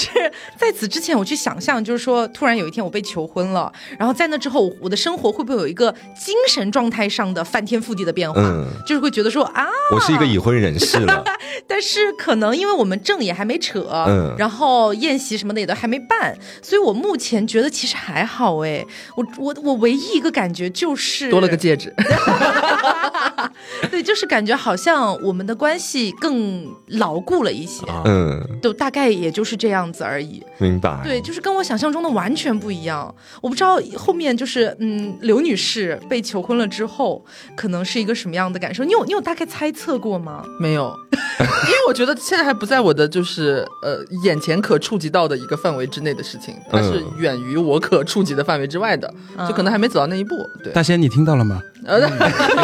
[0.00, 8.40] 是在此之前，我去想象，就是说，突然有一天我被求婚了，然后在那之后，我的生活会不会有一个精神状态上的翻天覆地的变化？
[8.40, 11.24] 嗯就是会觉得说啊，我是一个已婚人士了，
[11.66, 18.84] 但是可能因为我们证也还没扯，嗯然后宴席什么的也都还没办，所以我目前觉得其实还好哎。
[19.16, 21.92] 我我我唯一一个感觉就是多了个戒指，
[23.90, 30.42] 对，就是感觉好像我们的关系更牢固了一些，啊嗯，就大概也就是这样子而已。
[30.58, 31.00] 明白。
[31.04, 33.14] 对，就是跟我想象中的完全不一样。
[33.40, 37.24] 我不知道后面就是嗯，刘女士被求婚了之后，
[37.56, 38.84] 可能是一个什么样的感受？
[38.84, 40.42] 你有你有大概猜测过吗？
[40.60, 40.92] 没有，
[41.40, 49.12] 因为我觉得现在还不在我的就是呃眼前可触及到的一个范围之内的事情，它是嗯远于我可触及的范围之外的，
[49.48, 50.34] 就可能还没走到那一步。
[50.62, 51.62] 对，大仙，你听到了吗？
[51.86, 52.18] 呃，听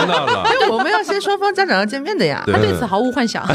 [0.08, 2.42] 到了， 因为我们要先双方家长要见面的呀。
[2.46, 3.44] 他对此毫无幻想。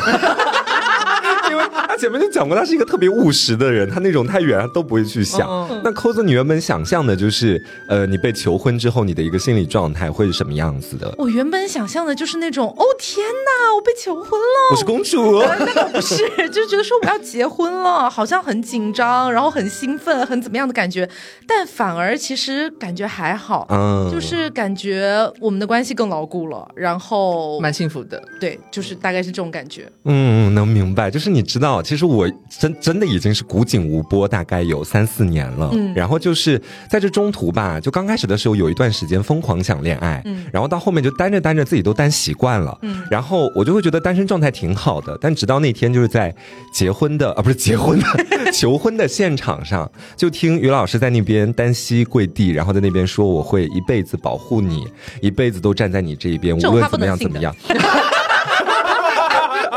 [1.49, 5.47] 因为他前面就讲过，他是一个特别务实的人，他那种太远他都不会去想。
[5.49, 11.13] 嗯那扣子，你原本想象的就是，呃，你被求婚之后，你的一个心理状态会是什么样子的？
[11.17, 14.71] 我原本想象的就是那种，哦天哪，我被求婚了。
[14.71, 16.17] 我是公主，那倒不是，
[16.49, 21.09] 就是觉得说我要结婚了，好像很紧张，然后很兴奋，很怎么样的感觉，
[21.47, 29.89] 但反而其实感觉还好，嗯，就是感觉我们的关系更牢固了，然后蛮幸福的，对，就是大概是这种感觉。
[30.03, 31.09] 嗯，能明白。
[31.09, 35.69] 就是你知道，其实我真真的已经是古井无波，大概有三四年了。
[35.73, 45.17] 嗯然后就是在这中途吧，就刚开始的时候有一段时间疯狂想恋爱，嗯然后到后面就单着单着自己都单习惯了，嗯然后我就会觉得单身状态挺好的。
[45.19, 46.33] 但直到那天就是在
[46.73, 48.05] 结婚的啊，不是 结婚的
[48.53, 54.87] 求婚的现场上，就听于老师在那边单膝跪地，然后在那边说我会一辈子保护你，
[55.21, 57.53] 一辈子都站在你这一边，无论怎么样怎么样。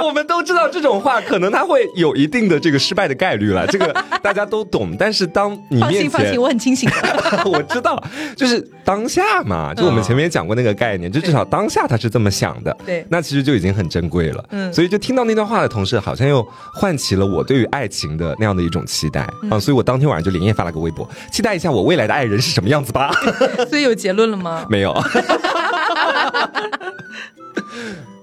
[0.07, 4.97] 我们都知道这种话可能他会有一定的这个失败的概率了，这个大家都懂。
[4.99, 7.43] 但是当你面前放心放心，，我很清醒的。
[7.51, 8.03] 我知道，
[8.37, 14.45] 就是当下嘛，就我们前面也讲过那个概念，就至少当下他是这么想的，对那其实就已经很珍贵了。
[14.51, 23.13] 嗯所以就听到那段话的同时，好像又唤起了我对于爱情的那样的一种期待嗯啊，所以我当天晚上就连夜发了个微博，期待一下我未来的爱人是什么样子吧。
[23.69, 24.67] 所以有结论了吗？
[24.69, 24.93] 没有，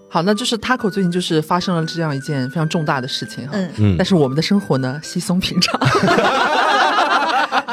[0.10, 3.52] 好，那就是 Taco 最近就是发生了这样一件非常重大的事情哈。
[3.54, 5.80] 嗯嗯但是我们的生活呢，稀松平常。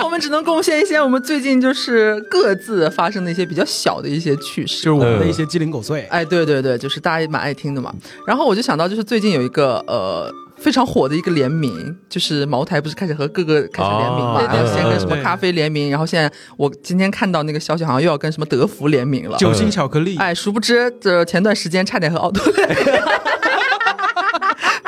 [0.05, 4.77] 我们只能贡献一些我们最近就是各自发生的一些比较小的一些趣事。
[4.77, 6.03] 就是我们的一些鸡零狗碎。
[6.11, 7.93] 哎，对对对，就是大家也蛮爱听的嘛。
[8.27, 19.37] 然后我就想到，就是最近有一个呃非常火的一个联名，就是茅台不是开始和各个开始联名嘛，哦然后先跟什么咖啡联名，然后现在我今天看到那个消息，好像又要跟什么德芙联名了。
[19.39, 22.77] 酒心巧克力，哎，殊不知这前段时间差点和奥特莱。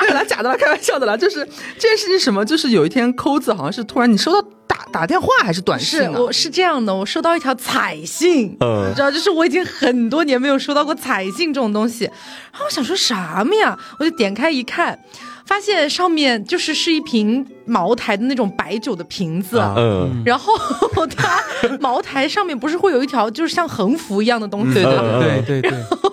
[0.00, 1.16] 没有啦，假的啦，开玩笑的啦。
[1.16, 1.46] 就是
[1.78, 2.44] 这件事情什么？
[2.44, 6.12] 就是有一天扣子好像是突然你收到打打电话还是短信是，啊？
[6.16, 14.98] 我是这样的，我收到一条彩信，嗯你知道，就是我已经很多年没有收到过彩信这种东西，然后我想说什么呀，我就点开一看，
[15.48, 19.56] 发现上面就是是一瓶茅台的那种白酒的瓶子。
[19.56, 19.74] 啊。
[19.78, 20.22] 嗯。
[20.26, 20.52] 然后
[21.16, 21.40] 它
[21.80, 24.90] 茅台上面不是会有一条就是像横幅一样的东西吗？
[25.20, 25.70] 对对对对。
[25.70, 25.70] 对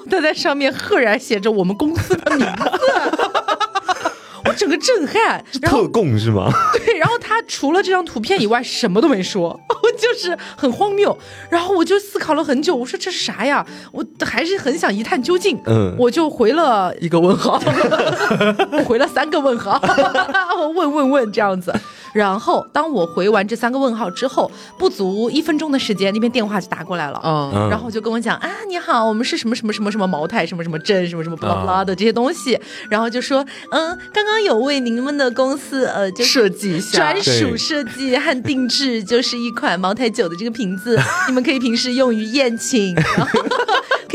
[0.08, 3.25] 对，它在上面赫然写着我们公司的名字，我
[4.56, 5.44] 整个震撼。
[5.62, 6.52] 然后特供是吗？
[6.74, 11.18] 对，然后他除了这张图片以外什么都没说， 我就是很荒谬。
[11.50, 13.66] 然后我就思考了很久，我说这是啥呀？
[13.92, 15.60] 我还是很想一探究竟。
[15.66, 17.62] 嗯我就回了一个问号。
[18.72, 19.80] 我回了三个问号，
[20.60, 21.74] 我问问问这样子。
[22.16, 27.22] 然后当我回完这三个问号之后，不足一分钟的时间，那边电话就打过来了。
[27.26, 27.70] 嗯，嗯。
[27.70, 32.58] 然后就跟我讲啊，你好，我们是什么什么什么什么茅台什么什么镇什么什么巴拉巴拉的这些东西，
[32.90, 37.00] 然后就说，嗯，刚刚有为您们的公司呃，就是设计一下。
[37.00, 40.98] 专属设计和定制，就是一款茅台酒的这个瓶子，
[41.28, 43.40] 你们可以平时用于宴请，然后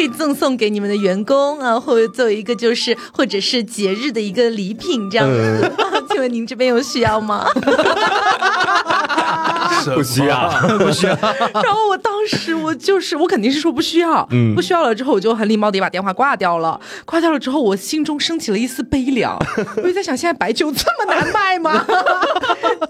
[0.00, 5.70] 可以赠送给你们的员工啊，或者作为一个就是或者是节日的一个礼品这样子。
[6.08, 7.46] 请问您这边有需要吗？
[9.94, 11.14] 不需要，不需要。
[11.54, 16.78] 然后我当时我就是我肯定是说不需要，嗯不需要了之后我就很礼貌地把电话挂掉了。
[17.04, 19.38] 挂掉了之后，我心中升起了一丝悲凉，
[19.78, 21.84] 我就在想，现在白酒这么难卖吗？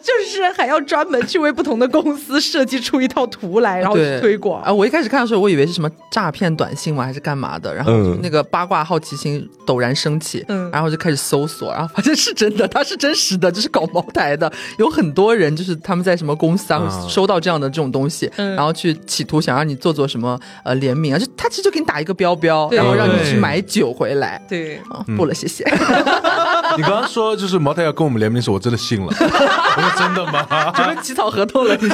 [0.03, 4.62] 就是还要专门去为不同的公司设计出一套图来，然后去推广。
[4.62, 4.72] 啊！
[4.72, 24.40] 我一开始看的时候，我以为是什么诈骗短信嘛，还是干嘛的，然后嗯那个八卦好奇心陡然升起，嗯然后就开始搜索，然后发现是真的，它是真实的，就是搞茅台的，有很多人就是他们在什么公司啊收到这样的这种东西，嗯然后去企图想让你做做什么呃联名啊，就他其实就给你打一个标标，然后让你去买酒回来。
[24.49, 25.64] 对，啊，不了，谢谢。
[26.77, 29.07] 你刚刚说就是茅台要跟我们联名的时候，我真的信了。
[29.12, 30.47] 我说真的吗？
[30.77, 31.90] 准备起草合同了，已经。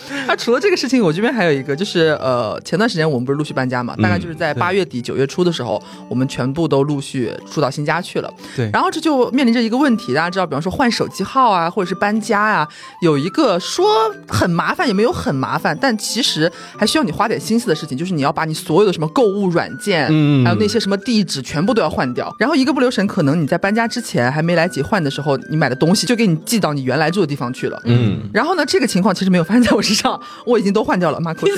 [0.26, 8.32] 啊，除了这个事情，我这边还有一个，就是呃，前段时间我们不是陆续搬家嘛，大概就是在八月底九月初的时候，我们全部都陆续住到新家去了。
[8.56, 12.68] 对然后这就面临着一个问题，大家知道，比方说换手机号啊，或者是搬家啊，
[13.00, 13.86] 有一个说
[14.26, 22.34] 很麻烦，也没有很麻烦，但其实还需要你花点心思的事情，就是你要把你所有的什么购物软件，嗯还有那些什么地址全部都要换掉。
[22.38, 27.80] 然后一个不留神，可能你在搬家之前还没来及换的时候，你买的东西就给你寄到你原来住的地方去了。
[27.84, 31.56] 嗯，然后呢，这个情况其实没有发生在我我知道，我已经都换掉了，马口水。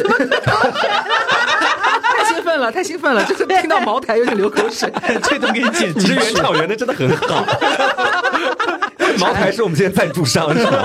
[2.55, 4.90] 太兴奋了，太兴奋了， 就是听到茅台有点流口水。
[5.23, 6.35] 这都给你剪进去你这原。
[6.35, 7.45] 厂原的真的很好。
[9.19, 10.85] 茅台是我们今天赞助商是吧？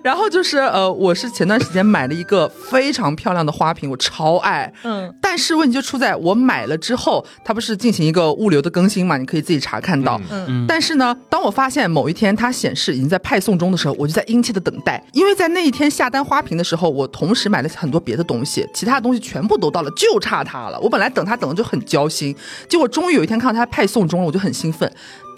[0.00, 4.72] 然后就是呃，我是前段时间买了一个非常漂亮的花瓶，我超爱。
[4.84, 9.16] 嗯，但是问题就出在我买了之后，它不是进行一个物流的更新嘛？
[9.16, 10.20] 你可以自己查看到。
[10.30, 20.78] 嗯嗯但是呢，当我发现某一天它显示已经在派送中的时候，我就在殷切的等待，因为在那一天下单花瓶的时候，我同时买了很多别的东西，其他的东西全部都到了，就差它了。
[20.78, 22.34] 我本本来等他等的就很焦心，
[22.68, 24.92] 结果终于有一天看到他派送中了，我就很兴奋。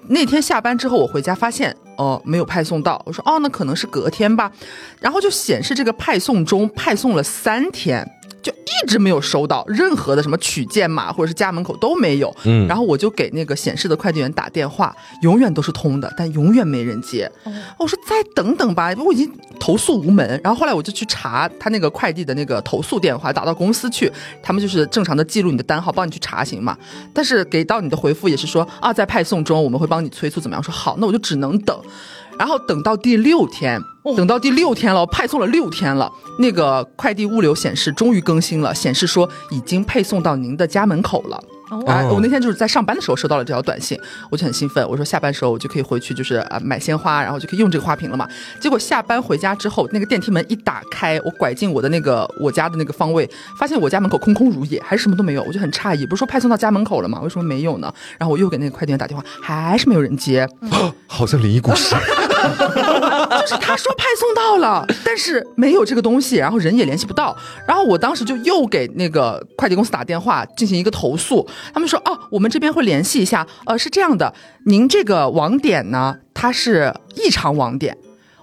[0.07, 4.51] 那天下班之后，我回家发现哦没有派送到，我说哦那可能是隔天吧，
[5.01, 8.11] 然后就显示这个派送中派送了三天。
[8.43, 17.31] 就一直没有收到任何的什么取件码或者是家门口都没有，嗯然后我就给那个显示的快递员打电话，永远都是通的，但永远没人接。
[17.79, 20.41] 我说再等等吧，我已经投诉无门。
[20.43, 24.11] 然后后来我就去查他那个快递的那个投诉电话，打到公司去，
[24.43, 26.77] 他们就是正常的记录你的单号，帮你去查行嘛。
[27.13, 30.61] 但是给到你的回复也是说啊，在派送中，我们会帮你催促怎么样？
[30.61, 31.79] 我说好，那我就只能等。
[32.41, 33.79] 然后等到第六天，
[34.17, 41.39] 等到第六天了，派送了六天了，那个快递物流显示终于更新了，显示说已经配送到您的家门口了。
[41.87, 43.99] 啊，我那天就是在上班的时候收到了这条短信，
[44.31, 48.29] 我就很兴奋，我说下班时候我就可以回去，就是啊买鲜花，然后就可以用这个花瓶了嘛。
[48.61, 57.21] 结果下班回家之后，那个电梯门一打开，我拐进我的那个我家的那个方位，发现我家门口空空如也，还是什么都没有，我就很诧异，不是说派送到家门口了吗？
[57.23, 57.93] 为什么没有呢？
[58.19, 60.49] 然后我又给那个快递员打电话，还是没有人接。
[61.07, 61.95] 好像灵异故事。
[63.31, 67.37] 就是他说派送到了，但是没有这个东西，然后人也联系不到。
[67.67, 73.47] 然后我当时就又给那个快递公司打电话进行一个投诉，他们说哦，我们这边会联系一下。
[73.67, 74.35] 呃，是这样的，
[74.67, 77.97] 您这个网点呢，它是异常网点。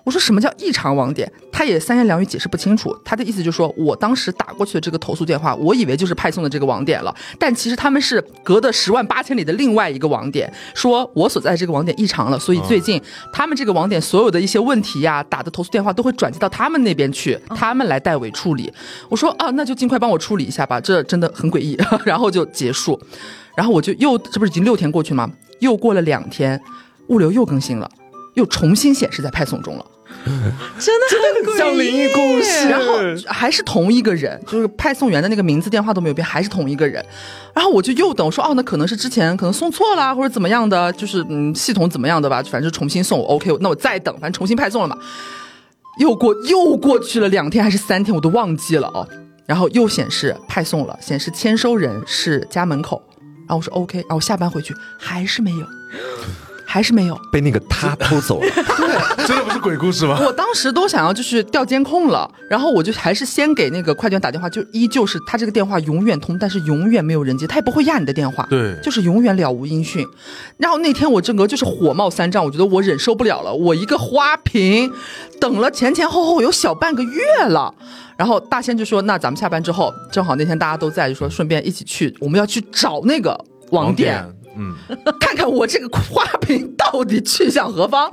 [0.08, 1.30] 我说什么叫异常网点？
[1.52, 2.98] 他也三言两语解释不清楚。
[3.04, 13.02] 他的意思就是说，我当时打过去的这个投诉电话，我以为就是派送的这个网点了，但其实他们是隔的十万八千里的另外一个网点，说我所在的这个网点异常了，所以最近
[13.34, 18.72] 他们这个网点所有的一些问题呀、打的投诉电话都会转接到他们那边去，他们来代为处理。
[19.10, 21.78] 我说啊，那就尽快帮我处理一下吧，这真的很诡异。
[22.06, 22.98] 然后就结束，
[23.58, 25.30] 然后我就又这不是已经六天过去吗？
[25.60, 26.62] 又过了两天，
[27.08, 27.90] 物流又更新了，
[28.38, 29.86] 又重新显示在派送中了。
[30.80, 32.96] 真的很像灵异故事 然后
[33.28, 37.04] 还是同一个人，就是派送员的那个名字、电话都没有变，还是同一个人。
[37.54, 44.98] 然后我就又等，我说哦，那可能是之前可能送错了，或者怎么样的，就是嗯系统怎么样的吧，反正就重新送我 OK，那我再等，反正重新派送了嘛。
[46.00, 49.08] 又过又过去了两天还是三天，我都忘记了哦。
[49.46, 53.02] 然后又显示派送了，显示签收人是家门口。
[53.48, 55.66] 然后我说 OK，然后我下班回去还是没有，
[56.78, 57.20] 还是没有。
[57.32, 58.48] 被那个他偷走了。
[59.26, 60.20] 真的不是鬼故事吗？
[60.24, 70.06] 我当时都想要就是调监控了，然后我就还是先给那个快递员打电话，就依旧是他这个电话永远通，但是永远没有人接，他也不会压你的电话，对就是永远了无音讯。
[70.58, 74.94] 然后那天我整个就是火冒三丈，我觉得我忍受不了了，我一个花瓶
[75.42, 77.74] 等了前前后后有小半个月了。
[78.16, 83.40] 然后大仙就说：“那咱们下班之后，正好那天大家都在，就说顺便一起去，我们要去找那个
[83.72, 84.24] 网点。”
[84.58, 84.76] 嗯，
[85.20, 88.12] 看看我这个花瓶到底去向何方。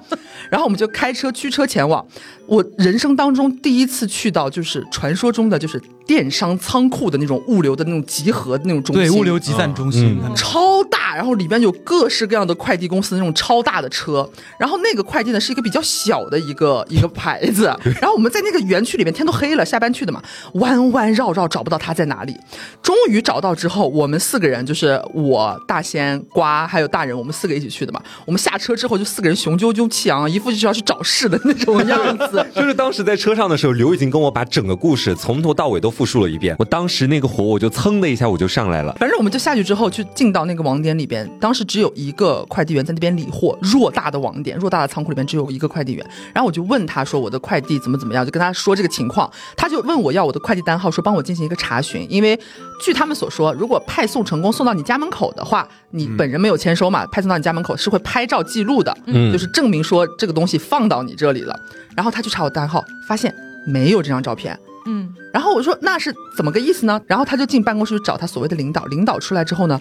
[0.51, 2.05] 然后我们就开车驱车前往。
[2.47, 10.35] 我人生当中第一次去到，就是传说中的就是电商仓库的那种物流的那种集合的那种中心，对，物流集散中心，嗯。
[10.35, 14.29] 超大，然后里边有各式各样的快递公司那种超大的车，
[14.59, 17.65] 然后那个快递呢是一个比较小的一个 一个牌子，
[18.01, 20.23] 然后我们在那个园区里面，天都黑了，下班去的嘛，
[20.55, 22.37] 弯弯绕绕找不到它在哪里，
[22.83, 32.34] 终于找到之后，我们四个人就是我大仙瓜还有大人，我们四个一起去的嘛，我们下车之后就四个人雄赳赳气昂，一副就是要去找事的那种样子。
[32.55, 36.57] 就是当时在车上的时候，刘已经跟我把整个故事从头到尾都复述了一遍。
[36.59, 38.95] 我当时那个火，我就噌的一下我就上来了。
[38.99, 46.07] 反正我们就下去之后，去进到那个网点里边，当时只有一个快递员在那边理货，偌大的网点，偌大的仓库里面只有一个快递员。
[46.33, 52.39] 然后我就问他说我的快递怎么怎么样，就跟他说这个情况，他就问我要我的快递单号，说帮我进行一个查询，因为
[52.83, 61.59] 据他们所说，如果派送成功送到你家门口的话，你本人没有签收嘛，派送到你家门口是会拍照记录的，嗯就是证明说这个东西放到你这里了。
[61.97, 63.35] 然后他就查我单号，发现
[63.67, 64.59] 没有这张照片。
[64.87, 66.99] 嗯，然后我说那是怎么个意思呢？
[67.07, 69.79] 然后他就进办公室去找他所谓的领导，领导出来之后呢，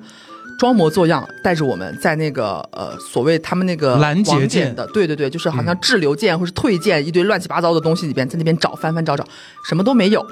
[0.59, 9.25] 装模作样带着我们在那个呃所谓他们那个拦截键的，对对对，就是好像滞留键或是退键一堆乱七八糟的东西里边，在那边找翻翻找找，
[9.67, 10.25] 什么都没有。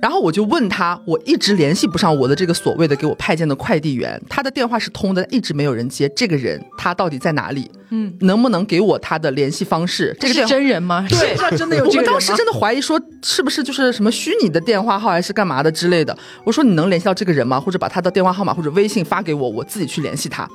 [0.00, 6.08] 然后我就问他，我一直联系不上我的这个所谓的给我派件的快递员，他的电话是通的，一直没有人接。
[6.16, 7.70] 这个人他到底在哪里？
[7.90, 10.16] 嗯，能不能给我他的联系方式？
[10.18, 11.06] 这个是真人吗？
[11.08, 11.92] 对真的有 我？
[11.92, 16.16] 们当时真的怀疑说，是不是就是什么虚拟的电话号还是干嘛的之类的。
[16.44, 17.60] 我说你能联系到这个人吗？
[17.60, 20.48] 或者把他的电话号码或者微信发给我，我自己去联系他。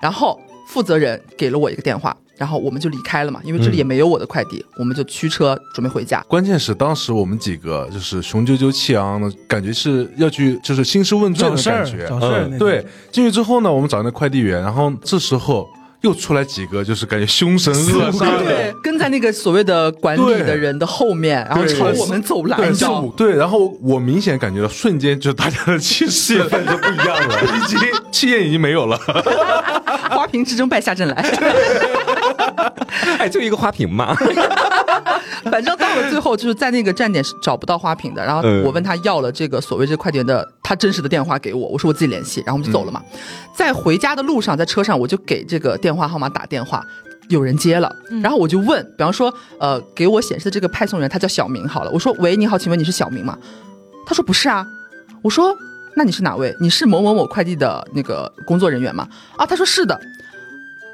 [0.00, 6.24] 然后负责人给了我一个电话，然后我们就离开了嘛，因为这里也没有我的快递，我们就驱车准备回家。
[6.28, 15.68] 关键是当时我们几个就是雄赳赳气昂昂的感觉是要去就是兴师问罪的找事儿感觉，找事儿那种嗯对，进去之后呢，我们找那快递员，然后这时候
[16.02, 23.12] 又出来几个就是感觉凶神恶煞的 对，跟在那个所谓的管理的人的后面，然后朝我们走来，对，你知道吗？
[23.16, 27.78] 对，然后我明显感觉到瞬间就是大家的气势氛就不一样了， 已经
[28.10, 28.98] 气焰已经没有了。
[30.10, 31.14] 花瓶之争败下阵来。
[33.18, 34.16] 哎，就一个花瓶嘛。
[35.50, 38.24] 反正到了最后，就是在那个站点是找不到花瓶的。
[38.24, 43.02] 然后嗯我问他要了这个所谓这快递员的他真实的电话给我，我说我自己联系，然后我们就走了嘛。
[43.54, 46.84] 在回家的路上，在车上我就给这个电话号码打电话。
[47.28, 47.90] 有人接了，
[48.20, 53.38] 然后我就问，比方说，呃，给我显示的这个派送员他叫小明，好了，我说，喂，你好，请问你是小明吗？
[54.04, 54.66] 他说不是啊，
[55.22, 55.56] 我说
[55.96, 56.54] 那你是哪位？
[56.60, 59.08] 你是某某某快递的那个工作人员吗？
[59.36, 59.98] 啊，他说是的。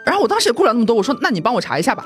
[0.04, 2.04] 然后我当时也顾不了那么多，我说那你帮我查一下吧。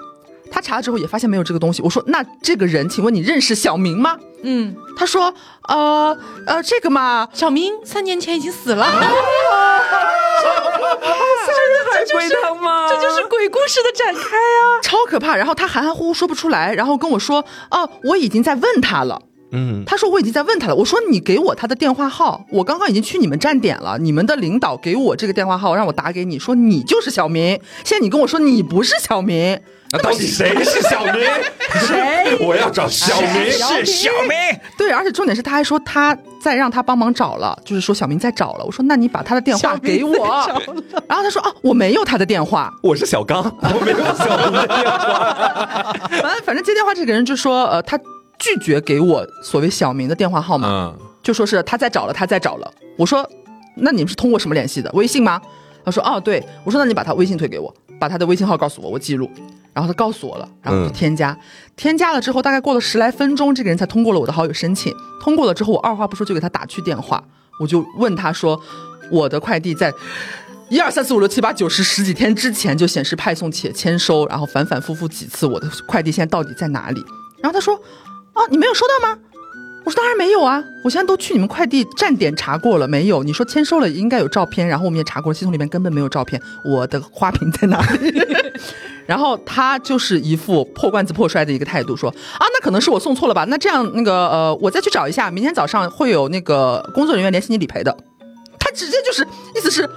[0.53, 4.19] 他查了之后也发现没有这个东西，我说那这个人，请问你认识小明吗？
[4.45, 5.33] 嗯，他说
[5.69, 8.87] 呃呃这个嘛，小明三年前已经死了，
[12.13, 12.89] 龟汤吗？
[12.91, 14.83] 这就是鬼故事的展开啊！
[14.83, 15.37] 超可怕。
[15.37, 19.23] 然后他含含糊糊说不出来，然后跟我说哦我已经在问他了。
[19.53, 29.61] 嗯，他说我已经在问他了，我说你给我他的电话号，我刚刚已经去你们站点了，你们的领导给我这个电话号，让我打给你，说你就是小明，现在你跟我说你不是小明，
[29.93, 31.15] 那到底谁是小明？
[31.87, 32.39] 谁？
[32.41, 34.31] 我要找小明是小明。
[34.79, 38.65] 对，而且重点是他还说他在让他帮忙找了，就是说小明在找了。
[38.65, 40.47] 我说那你把他的电话给我，
[41.07, 45.93] 然后他说啊我没有他的电话，我是小刚，我没有小明的电话。
[46.09, 47.99] 反正反正接电话这个人就说呃他
[48.39, 52.73] 拒绝给我所谓小明的电话号码，嗯，就说是他在找了，他在找了。
[52.97, 53.29] 我说，
[53.77, 54.91] 那你们是通过什么联系的？
[54.95, 55.41] 微信吗？
[55.85, 56.43] 他说，哦，对。
[56.65, 57.73] 我说，那你把他微信推给我，
[58.03, 59.31] 把他的微信号告诉我，我记录。
[59.73, 61.39] 然后他告诉我了，然后我就添加，
[61.77, 64.93] 添加了之后，大概过了十来分钟，这个人才通过了我的好友申请。
[65.21, 67.23] 通过了之后，我二话不说就给他打去电话，
[67.61, 68.61] 我就问他说，
[69.09, 69.95] 我的快递在。
[70.69, 77.01] 一二三四五六七八九十十几天之前就显示派送且签收，然后反反复复几次，我的快递现在到底在哪里？
[77.41, 77.77] 然后他说
[78.35, 79.17] ：“啊，你没有收到吗？”
[79.85, 83.23] 我说：“当然没有啊，我现在都去你们快递站点查过了，没有。
[83.23, 88.13] 你说签收了应该有照片，然后我们也查过了，系统里面根本没有照片，我的花瓶在哪里？”
[89.05, 92.09] 然后他就是一副破罐子破摔的一个态度，说
[92.39, 93.45] ：“啊，那可能是我送错了吧？
[93.49, 97.97] 那这样那个呃，我再去找一下，明天早上会有那个工作人员联系你理赔的。”
[98.61, 99.27] 他直接就是
[99.57, 99.89] 意思是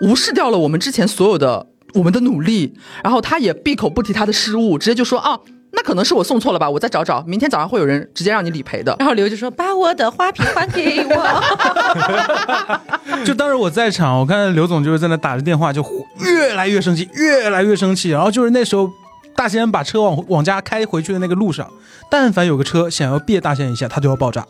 [0.00, 1.64] 无视掉了我们之前所有的
[1.94, 2.74] 我们的努力，
[3.04, 5.38] 然后他也闭口不提他的失误，直接就说啊，
[5.78, 8.96] 那可能是我送错了吧，我再找找，明天早上会有人直接让你理赔的。
[8.98, 11.14] 然后刘就说：“把我的花瓶还给我。
[13.24, 15.80] 就当时我在场，我看刘总就是在那打着电话，就
[16.18, 18.10] 越来越生气，越来越生气。
[18.10, 18.90] 然后就是那时候，
[19.36, 21.70] 大仙把车往往家开回去的那个路上，
[22.10, 24.44] 但凡有个车想要别大仙一下，他就要爆炸。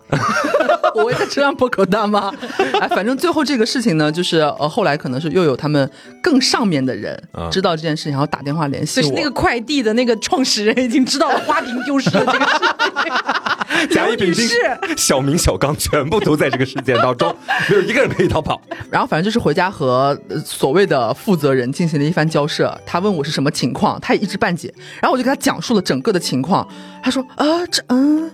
[0.97, 2.33] 我会在车上破口大骂。
[2.81, 5.91] 哎，反正最后这个事情呢，就是呃，后来可能是又有他们
[6.23, 9.03] 更上面的人啊知道这件事情，然后打电话联”系我。
[9.03, 13.89] 就是那个快递的那个创始人已经知道了花瓶丢失的这个事情。
[13.91, 14.49] 甲乙丙丁
[14.97, 17.33] 小明、小刚全部都在这个事件当中，
[17.69, 18.61] 没 有一个人可以逃跑。
[18.91, 26.67] 然后反正就是回家和呃所谓的负责人进行了一番交涉，他问我是什么情况，他也一知半解，然后我就给他讲述了整个的情况，
[27.03, 28.31] 他说啊这嗯。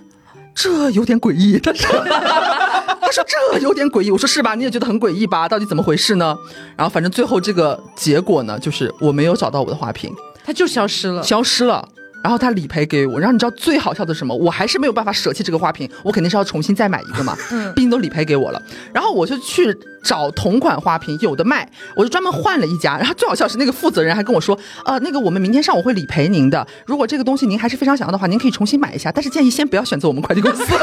[0.55, 4.55] 这有点诡异，他说， 他说这有点诡异，我说是吧？
[4.55, 5.47] 你也觉得很诡异吧？
[5.47, 6.35] 到底怎么回事呢？
[6.77, 10.11] 然后反正最后这个结果呢，就是我没有找到我的花瓶，
[10.43, 11.21] 它就消失了。
[11.21, 11.87] 消失了。
[12.25, 14.35] 然后他理赔给我，然后你知道最好笑的是什么？
[14.35, 17.37] 我还是没有办法舍弃这个花瓶，我肯定是要重新再买一个嘛。
[17.51, 18.59] 嗯，毕竟都理赔给我了。
[18.91, 19.71] 然后我就去
[20.03, 22.97] 找同款花瓶，有的卖，我就专门换了一家。
[22.97, 30.65] 然后最好笑是那个负责人还跟我说，呃，那个我们明天上午会理赔您的，如果这个东西您还是非常想要的话，您可以重新买一下，但是建议先不要选择我们快递公司。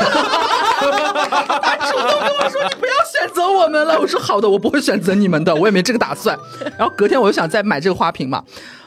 [0.81, 6.39] 他主动跟我说：“你不要选择我们了。”我说：“好的，我不会选择你们的，我也没这个打算。”
[6.79, 8.43] 然后隔天我就想再买这个花瓶嘛，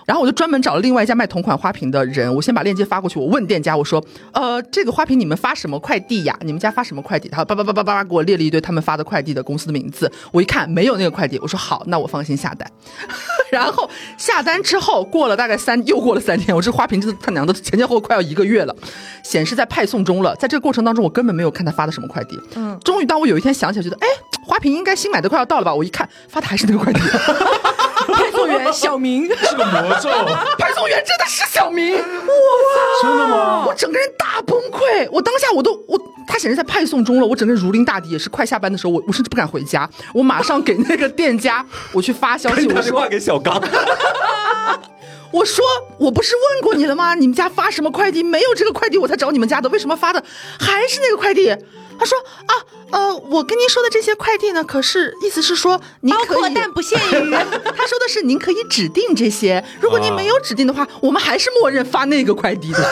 [0.05, 4.03] 然后我就专门找了另外一家卖同款花瓶的人，我先把链接发过去，我问店家我说
[4.33, 6.37] ：“呃，这个花瓶你们发什么快递呀？
[6.41, 12.69] 你们家发什么快递？”他叭叭叭叭叭给我列了一堆他们发的快递的公司的名字，我一看没有那个快递，我说：“好，那我放心下单。
[13.51, 18.75] ”然后下单之后过了大概三又过了三天，我这花瓶真的他娘的前前后后快要一个月了，
[19.23, 20.35] 显示在派送中了。
[20.35, 22.39] 在这个过程当中，我根本没有看他发的什么快递。
[22.55, 24.07] 嗯，终于当我有一天想起来，觉得哎，
[24.43, 25.73] 花瓶应该新买的快要到了吧？
[25.73, 26.99] 我一看发的还是那个快递，
[28.57, 30.09] 员小明， 是个魔咒，
[30.57, 32.01] 派送员真的是小明，哇，
[33.01, 33.65] 真的吗？
[33.67, 43.61] 我整个人大崩溃，我当下我都我他显示在派送中了，我整个人如临大敌，也是快下班的时候，我我甚至不敢回家，我马上给那个店家我去发消息，我说打电话给小刚，
[45.31, 45.65] 我说
[45.97, 47.13] 我不是问过你了吗？
[47.15, 48.23] 你们家发什么快递？
[48.23, 50.23] 没有这个快递我才找你们家的，为什么发的
[50.59, 51.55] 还是那个快递？
[51.97, 52.53] 他说啊，
[52.91, 57.31] 呃，我跟您说的这些快递呢，可是意思是说您包可以括但不限于。
[57.31, 62.83] 他说的是您可以指定这些，如果您没有指定的话， 我们还是默认发那个快递的。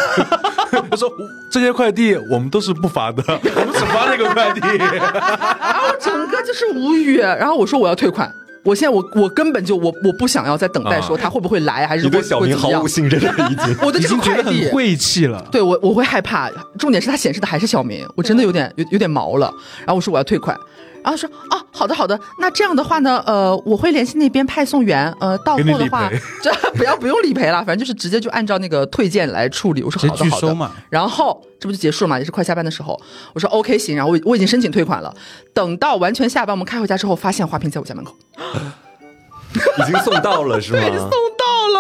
[0.90, 1.12] 他 说
[1.52, 4.62] 这些快递我们都是不发的，我们只发那个快递。
[4.78, 7.18] 然后整个就是无语。
[7.18, 8.34] 然后我说我要退款，
[8.64, 13.76] 我现在我我根本就我我不想要再等待说他会不会来，还是你对会小明毫会怎样无信任的，已经。
[13.86, 15.46] 我的这个快递很晦气了。
[15.52, 16.50] 对我我会害怕，
[16.80, 19.54] 重点是它显示的还是小明，我真的有点有有点毛了。
[19.80, 20.58] 然后我说我要退款，
[21.04, 26.10] 然后说哦好的好的，那这样的话呢，呃我会联系那边派送员，呃到货的话
[26.42, 29.84] 这不要不用理赔了，反正就是直接就按照那个退件来处理。
[29.84, 33.00] 我说好的好的然后这不就结束了嘛，也是快下班的时候，
[33.34, 35.14] 我说 OK 行，然后我我已经申请退款了，
[35.54, 38.16] 等到完全下班我们开回家之后，发现花瓶在我家门口。
[39.54, 40.80] 已经送到了是吗？
[40.98, 41.12] 送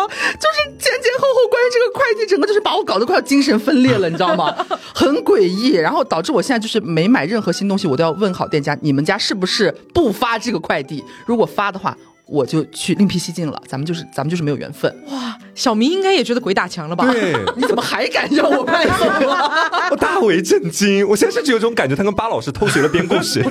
[0.08, 4.54] 就是前前后后关于这个快递，整个就是把我搞得快要精神分裂了，你知道吗？
[4.94, 11.04] 很诡异，然后导致我现在就是没买任何新东西，我都要问好店家，你们家是不是不发这个快递？
[11.26, 11.96] 如果发的话，
[12.26, 13.62] 我就去另辟蹊径了。
[13.68, 14.90] 咱们就是咱们就是没有缘分。
[15.12, 17.06] 哇，小明应该也觉得鬼打墙了吧？
[17.12, 19.52] 对， 你怎么还敢让我派送啊？
[19.92, 21.08] 我大为震惊。
[21.08, 23.44] 我现在甚至有种感觉，他跟巴老师偷学了编故事。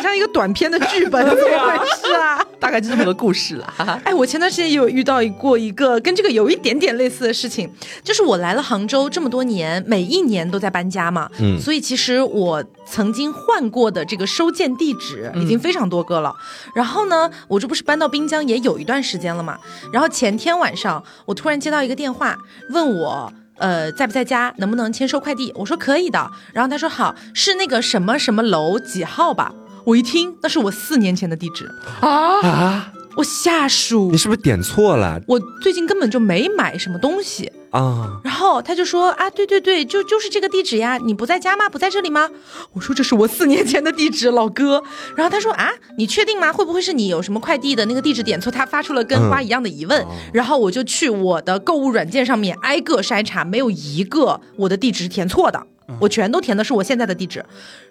[0.00, 2.44] 像一个短片的剧本， 怎么回事啊？
[2.60, 3.72] 大概就这么个故事了。
[3.76, 7.70] 哈哈哎，我前段时间也有遇到过一个跟这个有一点点类似的事情，
[8.02, 16.34] 就是我来了杭州这么多年，每一年都在搬家嘛，嗯所以其实我曾经换过的这个收件地址已经非常多个了。
[16.74, 19.58] 然后呢，我这不是搬到滨江也有一段时间了嘛，
[19.92, 22.36] 然后前天晚上我突然接到一个电话，
[22.70, 23.32] 问我。
[23.60, 24.54] 呃，在不在家？
[24.58, 25.52] 能不能签收快递？
[25.56, 26.30] 我说可以的。
[26.52, 29.52] 然后他说好，是那个什么什么楼几号吧？
[29.88, 31.66] 我一听，那是我四年前的地址，
[32.02, 34.18] 啊，啊，我下属你。
[34.18, 38.20] 是不是点错了我最近根本就没买什么东西，啊？
[38.22, 41.70] 然后他就说啊，对对对，就就是这个地址呀，你不在家吗？
[41.70, 42.28] 不在这里吗？
[42.74, 44.82] 我说这是我四年前的地址，老哥。
[45.16, 46.52] 然后他说啊，你确定吗？
[46.52, 48.52] 会不会是你有什么快递的那个地址点错？
[48.52, 50.06] 他发出了跟花一样的疑问。
[50.34, 55.66] 然后我就去我的购物软件上面挨个筛查，没有一个我的地址是填错的，
[55.98, 57.42] 我全都填的是我现在的地址。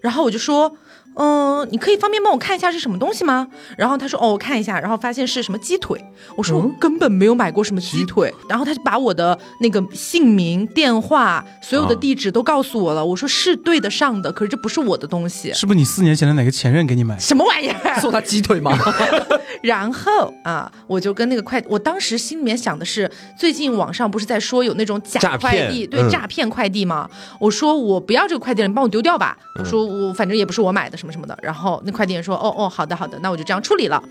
[0.02, 0.78] 然后我就说。
[1.18, 3.48] 嗯，你可以方便帮我看一下是什么东西吗？
[3.78, 6.00] 然后他说，哦，我看一下，然后发现是什么鸡腿。
[6.36, 8.34] 我说我根本没有买过什么鸡腿。
[8.48, 13.04] 然后他就把我的那个姓名、电话、所有的地址都告诉我了。
[13.06, 17.18] 我说是对得上的，可是这不是我的东西，是不是你四年前的哪个前任给你买？
[17.18, 18.00] 什么玩意儿？
[18.00, 18.78] 送他鸡腿吗？
[19.64, 27.10] 然后啊，我就跟那个快，我当时心里面想的是，最近网上不是在说有那种假快递，对、嗯诈骗快递吗？
[27.40, 29.36] 我说我不要这个快递了，你帮我丢掉吧。
[29.60, 31.38] 我说我反正也不是我买的，什么什么的。
[31.42, 34.02] 然后那快递员说，哦哦，好的好的，那我就这样处理了。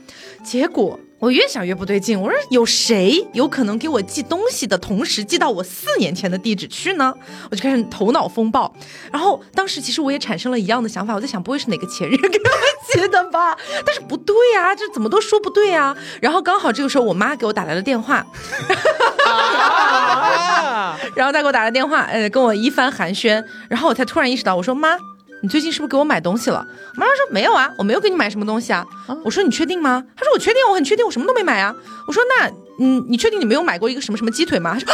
[0.44, 7.14] 结果我越想越不对劲，我说有谁有可能给我寄东西的同时寄到我四年前的地址去呢？
[7.50, 8.72] 我就开始头脑风暴。
[9.10, 13.56] 然后当时其实我也产生了一样的想法，我在想不会是哪个前任给我寄的吧？
[13.84, 18.24] 但是不对呀、这怎么都说不对呀、然后刚好这个时候我妈给我打来了电话，
[21.14, 24.96] 然后她给我打了电话，呃，跟我一番寒暄，然后我才突然意识到，我说妈。
[25.42, 26.66] 你最近是不是给我买东西了？
[26.94, 28.84] 我妈妈说没有啊，我没有给你买什么东西啊。
[29.24, 30.04] 我说你确定吗？
[30.16, 31.74] 她说我确定，我很确定，我什么都没买啊。
[32.06, 34.76] 我说那嗯，你确定你没有买过一个什么什么鸡腿吗？
[34.76, 34.92] 他说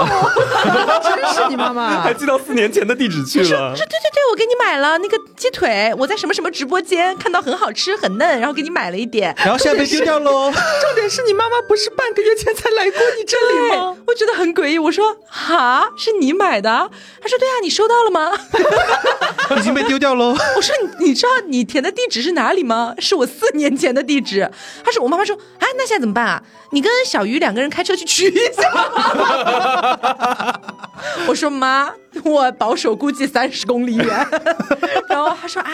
[0.00, 3.56] 哦真是你妈妈 还，寄到四年前的地址去了说。
[3.56, 9.34] 对对对，我给你买了那个鸡腿，我在什么什么直播间看到很好吃很嫩，然后给你买了一点。
[9.38, 10.50] 然后现在被丢掉喽。
[10.52, 14.78] 重点是你妈妈不是半个月前才来过你这里吗？，我觉得很诡异。
[14.78, 16.68] 我说哈，是你买的？
[17.20, 18.32] 他说对啊，你收到了吗？
[19.56, 20.34] 已经被丢掉喽。
[20.56, 22.94] 我说你你知道你填的地址是哪里吗？
[22.98, 24.50] 是我四年前的地址。
[24.84, 26.42] 他说我妈妈说啊，那现在怎么办啊？
[26.70, 28.62] 你跟小鱼两个人开车去取一下。
[31.28, 31.90] 我说妈，
[32.24, 34.06] 我保守估计三十公里远。
[35.08, 35.70] 然后他说啊，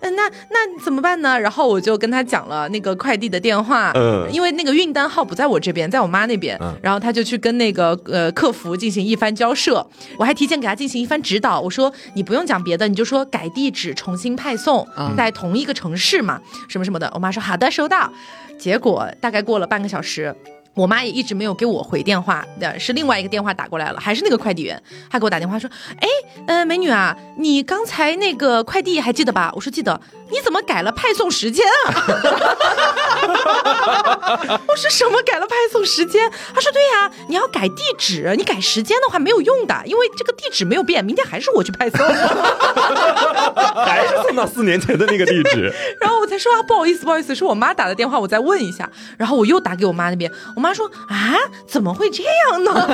[0.00, 1.38] 嗯，那那怎么办呢？
[1.38, 9.84] 然后我就跟他讲了那个快递的电话，嗯因为那个运单号不在我这边，在我妈那边，嗯然后他就去跟那个呃客服进行一番交涉，
[10.16, 17.10] 我还提前给他进行一番指导，我说你不用讲别的，你就说改地址重新派送，嗯在同一个城市嘛，什么什么的。
[17.14, 18.10] 我妈说好的，收到。
[18.58, 20.34] 结果大概过了半个小时。
[20.74, 24.80] 我妈也一直没有给我回电话，呃是另外一个电话打过来了，还是那个快递员，
[25.10, 26.06] 他给我打电话说，哎，
[26.46, 29.52] 呃，美女啊，你刚才那个快递还记得吧？
[29.56, 30.00] 我说记得，
[30.30, 31.94] 你怎么改了派送时间啊？
[34.66, 36.30] 我说什么改了派送时间？
[36.54, 41.98] 他说对呀、你要改地址，你改时间的话没有用的，因为这个地址没有变，明天还是我去派送。
[43.84, 45.72] 还是送到四年前的那个地址。
[46.00, 48.88] 然后我才说啊，不好意思，不好意思，是我妈打的电话，我再问一下。
[49.16, 51.34] 然后我又打给我妈那边，我妈说啊，
[51.66, 52.88] 怎么会这样呢？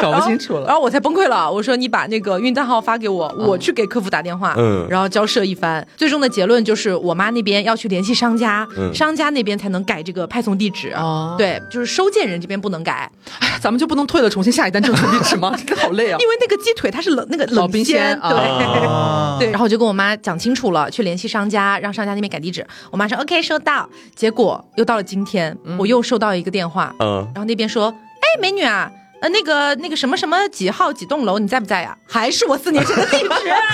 [0.00, 0.66] 搞不清楚了。
[0.66, 5.63] 然后我才崩溃了，我说你把那个运单号发给我，我去给客服打电话，嗯然后交涉一番，
[5.96, 10.92] 最终的结论就是我妈那边要去联系商家，嗯商家那边才能改这个派送地址。
[10.96, 13.10] 哦对，就是收件人这边不能改，
[13.40, 15.54] 哎呀，咱们就不能退了，重新下一单正确地址吗？
[15.56, 16.18] 这 个好累啊！
[16.22, 18.38] 因为那个鸡腿它是冷那个冷冰冷鲜，对。
[18.38, 22.66] 啊对，然后我就跟我妈讲清楚了，去联系商家，让商家那边改地址。
[22.90, 28.90] 我妈说 OK 收到，结果又到了今天，我又收到一个电话，嗯，然后那边说，哎，美女啊。
[29.20, 31.96] 呃，那个那个什么什么几号几栋楼，你在不在呀？
[32.06, 33.26] 还是我四年前的地址，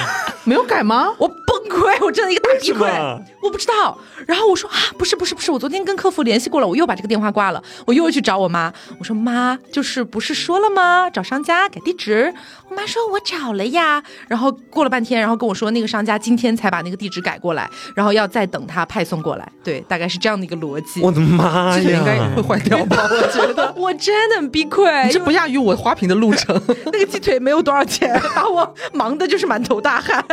[0.44, 1.08] 没有改吗？
[1.18, 1.26] 我
[1.68, 3.96] 崩溃，我真的一个大崩溃，我不知道。
[4.26, 11.08] 然后我说啊，不是不是不是，我昨天跟客服联系过了，我又把这个电话挂了，我又去找我妈，我说妈，就是不是说了吗？
[11.10, 12.32] 找商家改地址。
[12.68, 19.52] 我妈说我找了呀，然后过了半天，然后跟我说那个商家今天才把那个地址改过来，然后要再等他派送过来。
[19.64, 21.00] 对，大概是这样的一个逻辑。
[21.02, 22.22] 我的妈这个应该也！
[22.36, 23.08] 会坏掉吧？
[23.10, 23.72] 我觉得。
[23.76, 26.60] 我真的很崩溃，这不亚于我花瓶的路程。
[26.92, 30.24] 那个鸡腿没有多少钱，把我忙的就是满头大汗。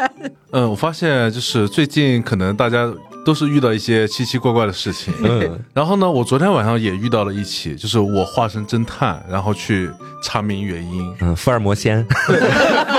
[0.51, 2.88] 嗯， 我发现就是最近可能大家
[3.26, 5.13] 都是遇到一些奇奇怪怪的事情。
[5.22, 9.89] 嗯，然后呢，我昨天晚上也遇到了一起，就是我化身侦探，然后去
[10.24, 11.13] 查明原因。
[11.22, 12.34] 嗯，福尔摩仙，福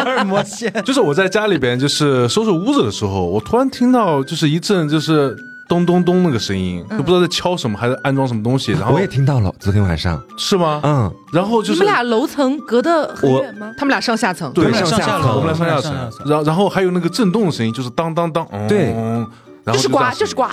[0.08, 0.70] 尔摩仙。
[0.84, 5.34] 就是我在家里边就是收拾屋子的时候，我突然听到就是一阵就是
[5.68, 8.72] 咚咚咚那个声音，都不知道在敲什么，还是安装什么东西。
[8.72, 10.80] 然后我也听到了，昨天晚上，是吗？
[10.82, 13.72] 嗯，然后就是你们俩楼层隔得很远吗？
[13.76, 18.94] 他们俩上下层，对上下层我们俩上下层，然后然后还有那个震动的声音，就是当当当，嗯对
[19.64, 20.50] 然后就是刮，就是刮。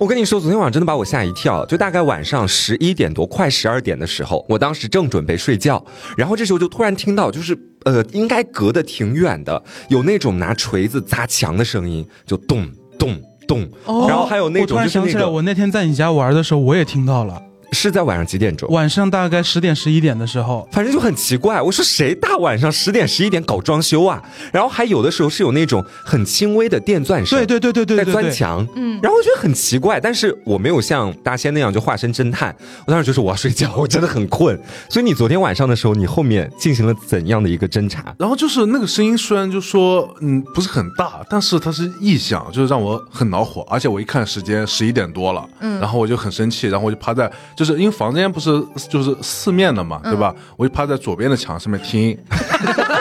[0.00, 0.04] 刮。
[0.04, 1.64] 我跟你说，昨天晚上真的把我吓一跳。
[1.66, 5.84] 就大概晚上十一点多，快十二点的时候，我当时正准备睡觉，
[6.16, 12.66] 然后这时候就突然听到，就是呃，应该隔得挺远的，有那种拿锤子砸墙的声音，就咚
[12.98, 13.68] 咚咚，
[14.08, 17.40] 然后还有那哦我突然想起来，种就是那个我那天在你家玩的时候，我也听到了，
[17.72, 18.68] 是在晚上几点钟？
[18.70, 24.22] 晚上大概十点十一点的时候，反正就很奇怪，我说谁大晚上十点十一点搞装修啊？
[24.52, 32.54] 然后还有的时候是有那种很轻微的电钻声，对对对对对在钻墙，嗯，然后我觉得很奇怪，但是我没有像大仙那样就化身侦探，
[32.86, 34.58] 我当时就是我要睡觉， 我真的很困，
[34.88, 38.14] 所以你昨天晚上的时候，你后面进行了怎样的一个侦查？
[38.18, 43.66] 然后就是那个声音，虽然就说嗯不是很大，但是它是异响，就是让我很恼火。
[43.70, 47.30] 而且我一看时间十一点多了，嗯，然后我就很生气，然后我就趴在，
[47.60, 48.50] 就是因为房间不是
[48.88, 50.34] 就是四面的嘛，对吧？
[50.56, 52.16] 我就趴在左边的墙上面听，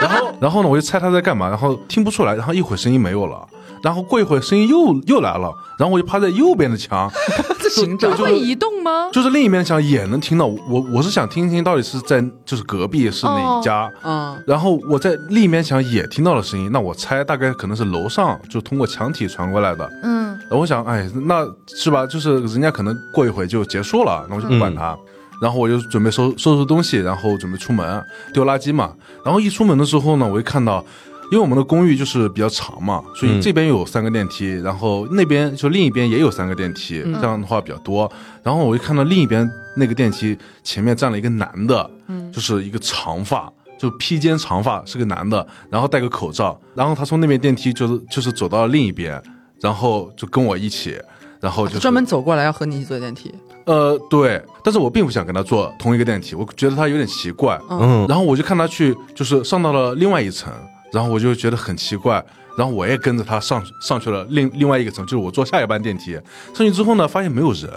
[0.02, 3.48] 然后然后呢，我就猜他在干嘛，然后听不出来，然后一会儿声音没有了。
[3.84, 7.10] 然后过一会儿声音又又来了，然后我就趴在右边的墙，
[7.60, 9.10] 这行长它会移动吗？
[9.12, 10.46] 就是另一面墙也能听到。
[10.46, 19.90] 我我是想听听到底是在就是隔壁是哪一家，嗯，然后我在另一面墙也听到了声音，那我猜大概可能是楼上就通过墙体传过来的。
[20.04, 22.06] 嗯，然后我想，哎，那是吧？
[22.06, 24.98] 就是人家可能过一会就结束了，那我就不管他。
[25.42, 28.04] 然后我就准备收收拾东西，然后准备出门
[28.34, 28.92] 丢垃圾嘛。
[29.24, 30.84] 然后一出门的时候呢，我就看到，
[31.32, 38.12] 因为我们的公寓就是比较长嘛，所以这边有三个电梯，然后那边就另一边也有三个电梯，这样的话比较多。
[38.44, 41.90] 然后我就看到另一边那个电梯前面站了一个男的，
[42.34, 43.52] 就是一个长发。
[43.78, 49.24] 就披肩长发，是个男的，然后戴个口罩，然后他从那边电梯就是就是走到了另一边，
[49.62, 51.00] 然后就跟我一起，
[51.40, 53.34] 然后就是专门走过来要和你一起坐电梯。
[53.64, 60.52] 呃对，但是我并不想跟他坐同一个电梯，我觉得他有点奇怪，嗯，然后我就看他去，就是上到了另外一层，
[60.92, 62.24] 然后我就觉得很奇怪，
[62.58, 66.14] 然后我也跟着他上上去了另另外一个层，就是我坐下一班电梯。
[66.54, 67.70] 上去之后呢，发现没有人，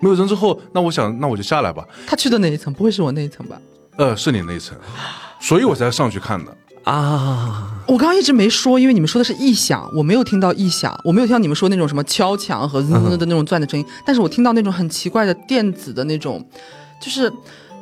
[0.00, 1.84] 没有人之后，那我想那我就下来吧。
[2.06, 3.60] 他去的那一层不会是我那一层吧？
[3.96, 4.76] 呃，是你那一层，
[5.40, 6.56] 所以我才上去看的。
[6.84, 16.46] 啊，我刚刚一直没说，因为你们说的是异响，我没有听到异响，我没有听到你们说那种什么敲墙和滋滋的那种钻的声音，但是我听到那种很奇怪的电子的那种，
[17.00, 17.32] 就是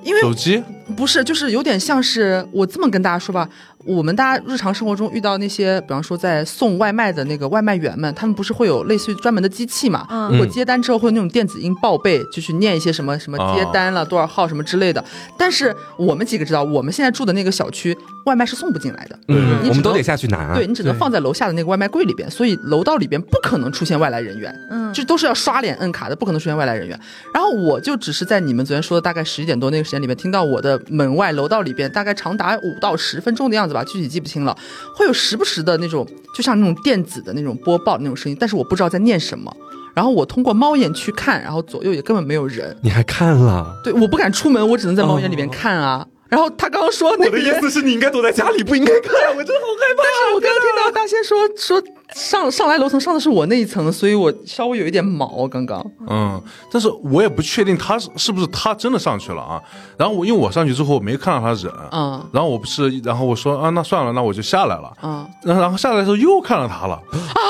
[0.03, 0.63] 因为手机
[0.97, 3.47] 不是，就是有点像是我这么跟大家说吧，
[3.87, 10.07] 我们大家日常生活中遇到那些，比方说在送外卖的那个外卖员们，他们不是会有类似于专门的机器嘛？
[10.11, 15.05] 嗯如果接单之后会有那种电子音报备，就去念一些什么什么接单了、多少号什么之类的。
[15.39, 19.19] 但是我们几个知道，我们现在住的那个小区外卖是送不进来的。
[19.29, 20.55] 嗯，你我们都得下去拿。
[20.55, 26.99] 对你只能放在楼下的那个外卖柜里边，所以楼道里边不可能出现外来人员，嗯这都是要刷脸摁卡的，不可能出现外来人员。
[27.33, 34.57] 然后我就只是在你们昨天说的大概十一点多那个时间里面，听到我的门外楼道里边大概长达五到十分钟的样子吧，具体记不清了，
[34.95, 39.55] 会有时不时的那种，就像那种电子的那种播报的那种声音，但是我不知道在念什么。
[39.95, 43.73] 然后我通过猫眼去看，然后左右也根本没有人，你还看了？
[43.85, 46.07] 对，我不敢出门，我只能在猫眼里面看啊。
[46.29, 49.13] 然后他刚刚说那我的意思是你应该躲在家里，不应该看。
[49.37, 50.03] 我真的好害怕。
[50.03, 51.83] 但是我刚刚听到大仙说说
[52.15, 55.47] 上上来楼层上的是我那一层，所以我稍微有一点毛。
[55.47, 59.63] 刚刚嗯，但是我也不确定他是是不是他真的上去了啊。
[59.97, 64.93] 然后我因为我上去之后没看到他人，嗯然后我不是，然后我说啊，那算了，那我就下来了。
[65.03, 67.41] 嗯，然后然后下来的时候又看到他了啊，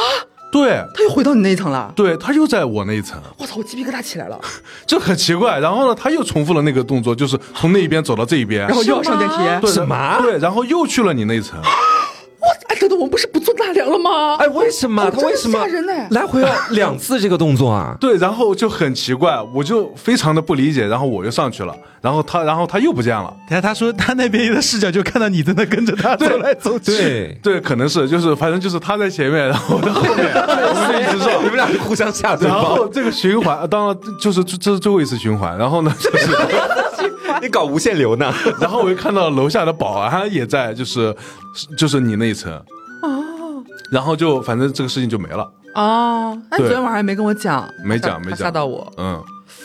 [0.54, 1.92] 对他又回到你那一层了。
[1.96, 4.40] 对，他又在我那一层，我操，我鸡皮疙瘩起来了。
[4.86, 5.58] 就很奇怪。
[5.58, 9.36] 然后呢，他又重复了那个动作，就是从那一边走到这一边，然后又要上电梯。
[9.60, 11.60] 对什么对，然后又去了你那一层。
[12.68, 14.36] 哎，等等，我们不是不做大梁了吗？
[14.36, 17.96] 哎，为什么哦他为什么吓人呢来回要两次这个动作啊？
[18.00, 23.34] 对，然后就很奇怪，我就非常的不理解，然后我又上去了，然后他，然后他又不见了。
[23.48, 31.54] 等下他说他那边的视角就看到你在那跟着他走来走去，对，对，可能是就是反正就是他在前面，然后我在后面，我们就一直绕你。
[31.54, 32.88] 们俩就互相吓对方然后。
[32.88, 35.56] 这个循环，当然就是这是最后一次循环。
[35.56, 36.26] 然后呢， 就是，
[37.40, 38.32] 你搞无限流呢？
[38.60, 41.14] 然后我又看到楼下的保安也在，就是
[41.76, 42.52] 就是你那一层。
[43.02, 43.22] 哦
[43.90, 49.22] 然后就反正这个事情就没了，哦，那你昨天晚上也没跟我讲，没讲没讲吓到我嗯，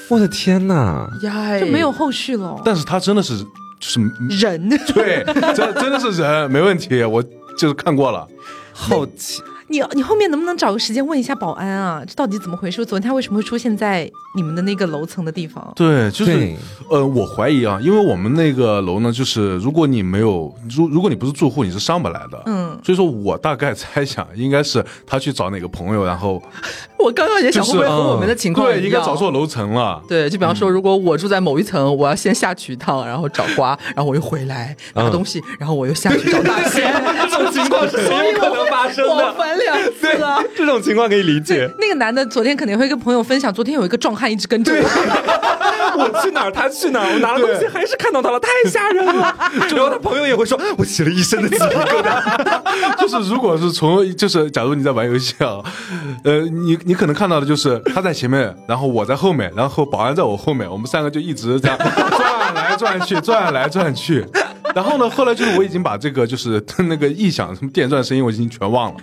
[0.10, 1.10] 我的天哪！
[1.24, 2.62] 呀，就没有后续了。
[2.64, 3.48] 但是他真的是就
[3.80, 5.24] 是人，对，
[5.56, 7.24] 真真的是人，没问题，我
[7.58, 8.28] 就是看过了。
[8.74, 12.04] 好奇，你你后面能不能找个时间问一下保安啊？
[12.06, 12.84] 这到底怎么回事？
[12.86, 15.72] 昨天他为什么会出现在你们的那个楼层的地方？
[15.76, 16.56] 对，就是
[16.90, 22.42] 呃，我怀疑啊，因为我们那个楼呢，就是如果你没有，如如果你不是住户，你是上不来的。
[22.48, 26.42] 嗯，所以说我大概猜想，应该是他去找哪个朋友，然后
[27.04, 30.02] 我刚刚也想，就是会不会和我们的情况对，一样应该找错楼层了。
[30.08, 36.94] 对，就比方说，如果我住在某一层，我要先下去一趟，然后找瓜， 然后我又回来拿东西，然后我又下去找大仙，
[37.32, 39.34] 这种情况是很有可能发生我的。
[39.34, 40.44] 烦两次了。
[40.56, 41.70] 这种情况可以理解。
[41.80, 45.40] 那个男的昨天肯定会跟朋友分享，昨天有一个壮汉一直跟着我。
[45.98, 49.36] 我去哪儿，他去哪儿，我拿了东西还是看到他了，太吓人了。
[49.70, 52.96] 然后他朋友也会说，我起了一身的鸡皮疙瘩。
[52.98, 55.62] 就是如果是从就是假如你在玩游戏啊，
[56.24, 64.26] 呃，你你可能看到的就是他在前面，然后我在后面，然后保安在我后面，我们三个就一直这样转来转去，转来转去。
[64.74, 68.98] 然后呢，后来就是我已经把这个就是那个异响什么电钻声音我已经全忘了。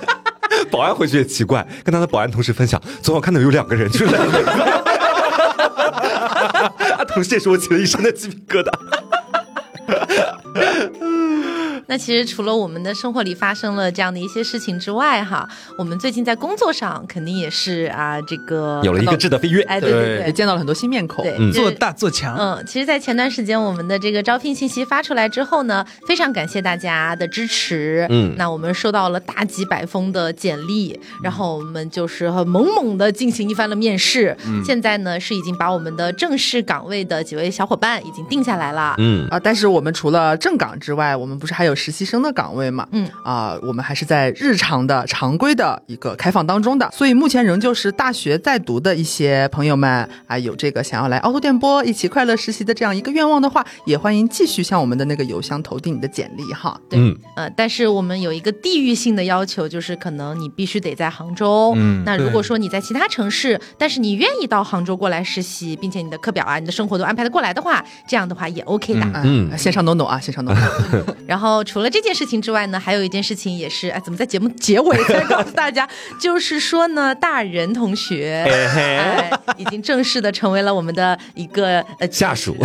[0.70, 4.44] 保安回去也奇怪，跟他的保安同事分享，昨晚看到有两个人就是来回。
[6.98, 8.70] 他同事也说我起了一身的鸡皮疙瘩。
[11.96, 19.62] 那其实除了我们的生活里发生了这样的一些事情之外，哈，我们最近在工作上肯定也是啊，这个有了一个质的飞跃。
[19.62, 20.32] 哎，对对对也。
[20.32, 22.36] 见到了很多新面孔，对，嗯做大做强。
[22.36, 28.06] 嗯，其实，在前段时间我们的这个招聘信息发出来之后呢，非常感谢大家的支持。
[28.10, 34.36] 嗯那我们收到了大几百封的简历，然后我们就是很猛猛的进行一番了面试。
[34.44, 38.94] 嗯现在呢，是已经把我们的正式岗位的几位小伙伴已经定下来了。
[38.98, 42.84] 嗯，啊，但是我们除了正岗之外，我们不是还有实习生的岗位嘛？
[42.90, 56.76] 嗯啊，我们还是在日常的常规的一个开放当中的，所以目前仍旧是大学在读的一些朋友们啊，有这个想要来凹凸电波一起快乐实习的这样一个愿望的话，也欢迎继续向我们的那个邮箱投递你的简历哈。
[56.90, 61.72] 对，嗯呃，但是我们有一个地域性的要求，就是可能你必须得在杭州。
[61.76, 69.00] 嗯那如果说你在其他城市，但是你愿意到杭州过来实习，并且你的课表啊、你的生活都安排的过来的话，这样的话也 OK 的。
[69.22, 71.04] 嗯，嗯线上 no no 啊，线上 no no。
[71.26, 75.86] 然后除了这件事情之外呢，还有一件事情也是，哎，怎么在节目结尾再告诉大家？
[76.18, 82.56] 就是说呢，大人同学，哎已经正式的成为了我们的一个呃下属，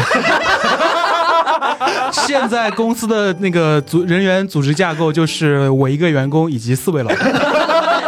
[2.13, 7.50] 现在公司的那个组人员组织架构就是我一个员工以及四位老板，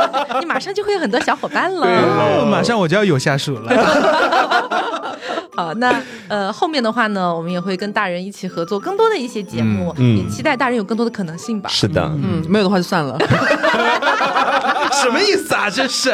[0.40, 1.86] 你马上就会有很多小伙伴了。
[1.86, 3.72] 哦马上我就要有下属了。
[5.56, 11.70] 好，那呃后面的话呢，我们也会跟大人一起合作更多的一些节目，嗯嗯也期待大人有更多的可能性吧。
[11.70, 13.18] 是的，嗯，没有的话就算了。
[15.02, 15.70] 什么意思啊？
[15.70, 16.14] 这是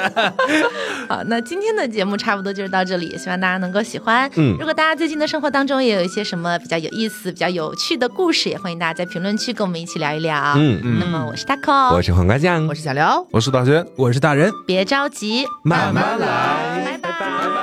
[1.10, 4.30] 好，那今天的节目差不多就是到这里，也希望大家能够喜欢。
[4.36, 10.54] 嗯如果大家最近的生活当中也有一些什么比较有意思、比较有趣的故事，也欢迎大家在评论区跟我们一起聊一聊。
[10.56, 13.28] 嗯嗯，那么我是 taco，我是黄瓜酱，我是小刘。
[13.32, 13.86] 我是大轩。
[13.96, 14.52] 我是大人。
[14.66, 17.59] 别着急，慢慢来，拜拜。